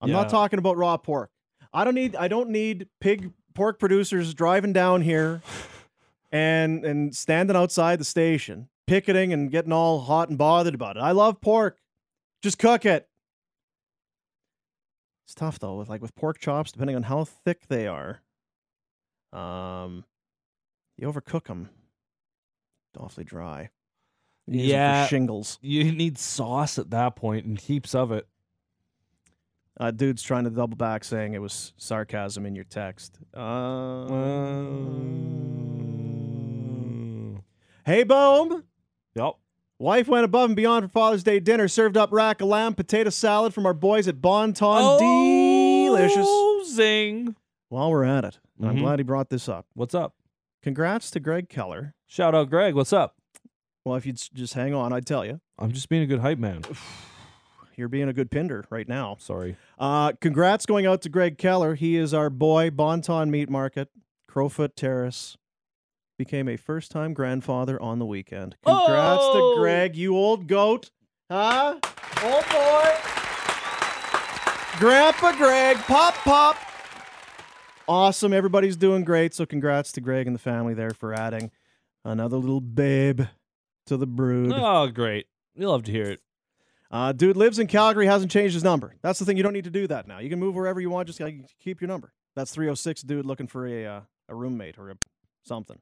[0.00, 0.16] I'm Yeah.
[0.16, 1.31] not talking about raw pork.
[1.72, 5.42] I don't need I don't need pig pork producers driving down here
[6.30, 11.00] and and standing outside the station, picketing and getting all hot and bothered about it.
[11.00, 11.78] I love pork.
[12.42, 13.08] Just cook it.
[15.26, 18.20] It's tough though, with like with pork chops, depending on how thick they are.
[19.32, 20.04] Um,
[20.98, 21.70] you overcook them,
[22.92, 23.70] It's awfully dry.
[24.46, 25.06] You use 'em for Yeah.
[25.06, 25.58] shingles.
[25.62, 28.28] You need sauce at that point and heaps of it.
[29.82, 33.18] Uh, dude's trying to double back, saying it was sarcasm in your text.
[33.34, 34.06] Uh,
[37.84, 38.62] hey, Boom.
[39.16, 39.32] Yep.
[39.80, 41.66] Wife went above and beyond for Father's Day dinner.
[41.66, 45.00] Served up rack of lamb, potato salad from our boys at Bon Ton.
[45.00, 46.26] Delicious.
[46.28, 47.34] Oh, zing.
[47.68, 48.80] While we're at it, I'm Mhm.
[48.82, 49.66] glad he brought this up.
[49.74, 50.14] What's up?
[50.62, 51.96] Congrats to Greg Keller.
[52.06, 52.76] Shout out, Greg.
[52.76, 53.16] What's up?
[53.84, 55.40] Well, if you'd just hang on, I'd tell you.
[55.58, 56.62] I'm just being a good hype man.
[57.76, 59.16] You're being a good pinder right now.
[59.18, 59.56] Sorry.
[59.78, 61.74] Uh, congrats going out to Greg Keller.
[61.74, 63.88] He is our boy, Bonton Meat Market,
[64.28, 65.36] Crowfoot Terrace.
[66.18, 68.56] Became a first time grandfather on the weekend.
[68.64, 69.54] Congrats Oh!
[69.56, 70.90] to Greg, you old goat.
[71.30, 71.78] Huh?
[72.22, 72.90] Old boy.
[74.78, 76.56] Grandpa Greg, pop, pop.
[77.88, 78.32] Awesome.
[78.32, 79.34] Everybody's doing great.
[79.34, 81.50] So congrats to Greg and the family there for adding
[82.04, 83.22] another little babe
[83.86, 84.52] to the brood.
[84.54, 85.26] Oh, great.
[85.56, 86.20] We love to hear it.
[86.92, 88.94] Uh, dude lives in Calgary, hasn't changed his number.
[89.00, 89.38] That's the thing.
[89.38, 90.18] You don't need to do that now.
[90.18, 91.08] You can move wherever you want.
[91.08, 91.22] Just
[91.58, 92.12] keep your number.
[92.36, 94.94] That's 306, dude looking for a uh, a roommate or a
[95.42, 95.78] something.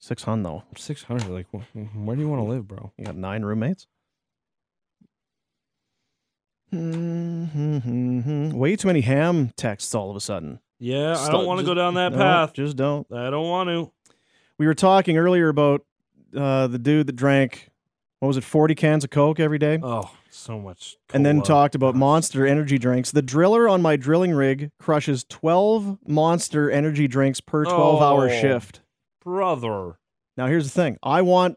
[0.00, 0.62] 600 though.
[0.76, 1.28] 600.
[1.28, 2.92] Like, wh- where do you want to live, bro?
[2.98, 3.86] You got nine roommates.
[6.72, 6.80] Way
[8.76, 10.60] too many ham texts all of a sudden.
[10.78, 12.52] Yeah, I don't want to go down that no, path.
[12.52, 13.10] Just don't.
[13.10, 13.90] I don't want to.
[14.58, 15.86] We were talking earlier about
[16.36, 17.70] uh, the dude that drank
[18.26, 19.78] what was it, 40 cans of Coke every day?
[19.82, 20.96] Oh, so much.
[21.14, 23.10] and then talked about monster energy drinks.
[23.12, 28.40] The driller on my drilling rig crushes 12 monster energy drinks per 12 hour Oh.
[28.40, 28.80] shift.
[29.22, 29.98] brother.
[30.36, 30.98] Now here's the thing.
[31.02, 31.56] I want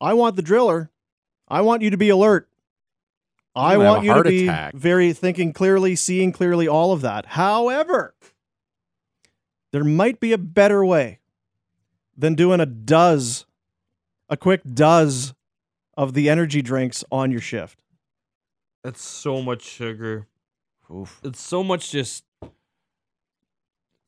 [0.00, 0.90] I want the driller.
[1.48, 2.48] I want you to be alert.
[3.54, 4.74] I gonna have want a you to heart be attack.
[4.74, 7.24] very thinking clearly, seeing clearly, all of that.
[7.26, 8.14] However,
[9.72, 11.20] there might be a better way
[12.16, 13.46] than doing a does,
[14.28, 15.32] a quick does
[15.96, 17.82] of the energy drinks on your shift.
[18.84, 20.26] That's so much sugar.
[21.24, 22.24] It's so much just.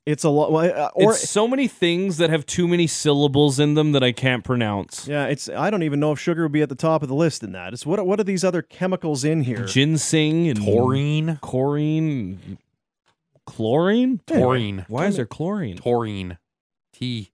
[0.06, 0.52] It's a lot.
[0.54, 4.12] Uh, or it's so many things that have too many syllables in them that I
[4.12, 5.06] can't pronounce.
[5.06, 5.48] Yeah, it's.
[5.48, 7.52] I don't even know if sugar would be at the top of the list in
[7.52, 7.72] that.
[7.74, 8.06] It's what?
[8.06, 9.66] What are these other chemicals in here?
[9.66, 11.38] Ginseng and Taurine.
[11.42, 12.58] chlorine,
[13.44, 14.20] chlorine.
[14.26, 14.86] Taurine.
[14.88, 15.76] Why is there chlorine?
[15.76, 16.38] Taurine.
[16.92, 17.32] T.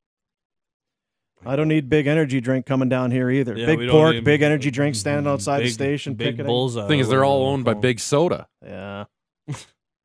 [1.47, 3.57] I don't need big energy drink coming down here either.
[3.57, 6.15] Yeah, big pork, need- big energy drink standing outside the station.
[6.15, 6.47] Big picketing.
[6.47, 6.89] bullseye.
[6.89, 8.49] Thing is, they're all owned by Big Soda.
[8.65, 9.05] Yeah,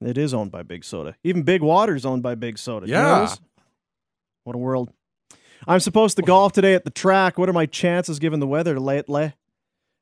[0.01, 1.15] it is owned by Big Soda.
[1.23, 2.85] Even Big Water's owned by Big Soda.
[2.85, 3.35] Do you know Yeah.
[4.43, 4.91] What a world.
[5.67, 7.37] I'm supposed to golf today at the track.
[7.37, 9.33] What are my chances given the weather lately?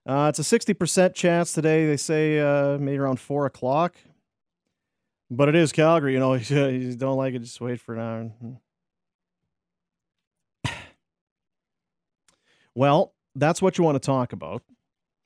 [0.05, 1.85] Uh, it's a 60% chance today.
[1.87, 3.95] They say uh, maybe around 4 o'clock.
[5.29, 6.13] But it is Calgary.
[6.13, 8.31] You know, you don't like it, just wait for an hour.
[12.77, 14.61] Well, that's what you want to talk about.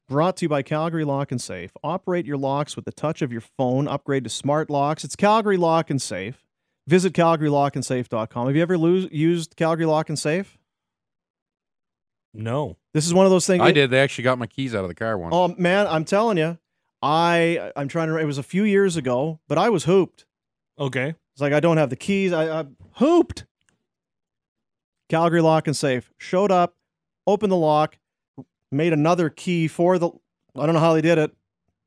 [0.08, 1.72] Brought to you by Calgary Lock and Safe.
[1.84, 3.90] Operate your locks with the touch of your phone.
[3.90, 5.04] Upgrade to smart locks.
[5.04, 6.46] It's Calgary Lock and Safe.
[6.88, 8.48] Visit calgarylockandsafe.com.
[8.48, 10.58] Have you ever lo- used Calgary Lock and Safe?
[12.34, 12.78] No.
[12.94, 13.62] This is one of those things.
[13.62, 13.92] I did.
[13.92, 15.34] They actually got my keys out of the car once.
[15.36, 16.58] Oh man, I'm telling you,
[17.02, 18.16] I I'm trying to.
[18.16, 20.26] It was a few years ago, but I was hooped.
[20.80, 21.16] Okay.
[21.34, 22.32] It's like I don't have the keys.
[22.32, 23.46] I, I hooped.
[25.10, 26.76] Calgary Lock and Safe showed up,
[27.28, 27.98] opened the lock,
[28.72, 30.10] made another key for the.
[30.56, 31.32] I don't know how they did it,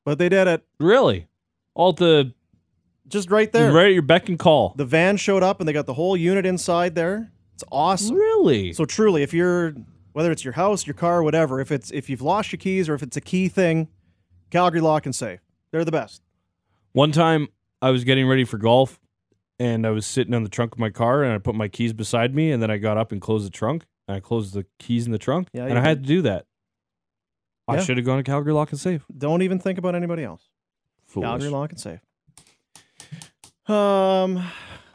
[0.05, 1.28] but they did it Really?
[1.74, 2.32] All the
[3.09, 3.72] just right there.
[3.72, 4.74] right at your beck and call.
[4.76, 7.30] The van showed up and they got the whole unit inside there.
[7.55, 8.16] It's awesome.
[8.16, 8.72] Really?
[8.72, 9.74] So truly, if you're
[10.12, 12.95] whether it's your house, your car, whatever, if it's if you've lost your keys or
[12.95, 13.89] if it's a key thing,
[14.51, 15.41] Calgary Lock and Safe.
[15.72, 16.22] They're the best.
[16.93, 17.49] One time,
[17.82, 19.01] I was getting ready for golf,
[19.59, 21.93] and I was sitting on the trunk of my car, and I put my keys
[21.93, 23.85] beside me, and then I got up and closed the trunk.
[24.07, 26.47] And I closed the keys in the trunk, Yeah, and I had to do that.
[27.67, 27.81] I Yeah.
[27.83, 29.05] should have gone to Calgary Lock and Safe.
[29.17, 30.49] Don't even think about anybody else.
[31.07, 31.27] Foolish.
[31.29, 32.01] Calgary Lock and Safe.
[33.67, 34.45] Um,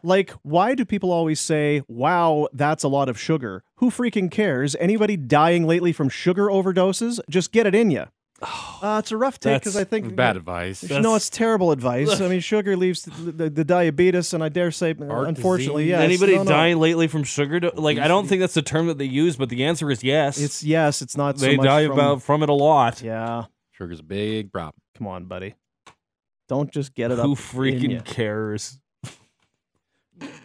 [0.03, 3.63] like, why do people always say, "Wow, that's a lot of sugar"?
[3.77, 4.75] Who freaking cares?
[4.79, 7.19] Anybody dying lately from sugar overdoses?
[7.29, 8.05] Just get it in you.
[8.81, 10.89] Uh, it's a rough take because I That's think Bad advice.
[10.89, 12.21] No, it's terrible advice.
[12.21, 15.89] I mean, sugar leaves the, the, the diabetes, and I dare say, Heart unfortunately, disease.
[15.89, 16.01] yes.
[16.01, 16.49] Anybody no, no.
[16.49, 17.59] dying lately from sugar?
[17.59, 20.01] Do- like, I don't think that's the term that they use, but the answer is
[20.01, 20.39] yes.
[20.39, 21.01] It's yes.
[21.01, 21.35] It's not.
[21.35, 23.01] they so much die from, about from it a lot.
[23.01, 23.47] Yeah.
[23.71, 24.81] Sugar's a big problem.
[24.95, 25.55] Come on, buddy.
[26.47, 27.25] Don't just get it up.
[27.25, 28.01] Who freaking in ya.
[28.05, 28.79] cares?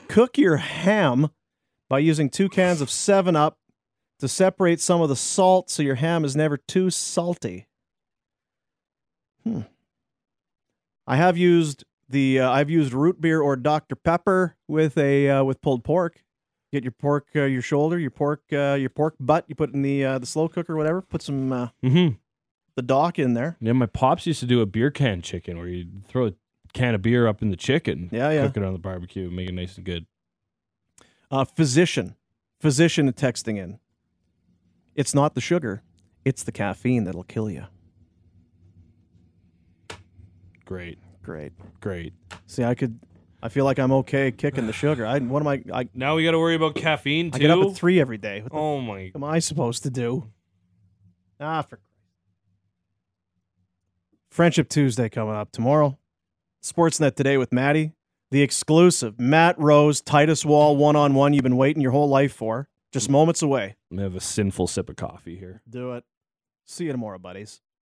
[0.09, 1.30] Cook your ham
[1.88, 3.59] by using two cans of Seven Up
[4.18, 7.68] to separate some of the salt, so your ham is never too salty.
[9.45, 9.61] Hmm.
[11.07, 15.45] I have used the uh, I've used root beer or Dr Pepper with a uh,
[15.45, 16.22] with pulled pork.
[16.72, 19.45] Get your pork, uh, your shoulder, your pork, uh, your pork butt.
[19.49, 21.03] You put it in the uh, the slow cooker, or whatever.
[21.03, 22.14] Put some uh, Mm-hmm.
[22.74, 23.57] the dock in there.
[23.61, 26.32] Yeah, my pops used to do a beer can chicken where you throw a
[26.72, 28.47] can of beer up in the chicken, Yeah, yeah.
[28.47, 30.07] cook it on the barbecue, make it nice and good.
[31.30, 32.16] Uh, physician,
[32.61, 33.78] physician texting in.
[34.97, 35.82] It's not the sugar,
[36.24, 37.66] it's the caffeine that'll kill you.
[40.65, 41.53] Great, Great.
[41.81, 42.12] great.
[42.47, 42.99] See, I could.
[43.43, 45.07] I feel like I'm okay kicking the sugar.
[45.07, 45.62] I what am I?
[45.73, 47.37] I, Now we got to worry about caffeine too.
[47.37, 48.41] I get up at three every day.
[48.41, 49.12] What the Oh my!
[49.15, 50.31] am I supposed to do?
[51.39, 51.79] Ah, for
[54.31, 55.99] Friendship Tuesday coming up tomorrow.
[56.62, 57.93] Sportsnet today with Maddie,
[58.31, 61.35] the exclusive Matt Rose Titus Wall one on one.
[61.35, 63.77] You've been waiting your whole life for, just moments away.
[63.97, 65.61] I have a sinful sip of coffee here.
[65.69, 66.05] Do it.
[66.65, 67.61] See you tomorrow, buddies.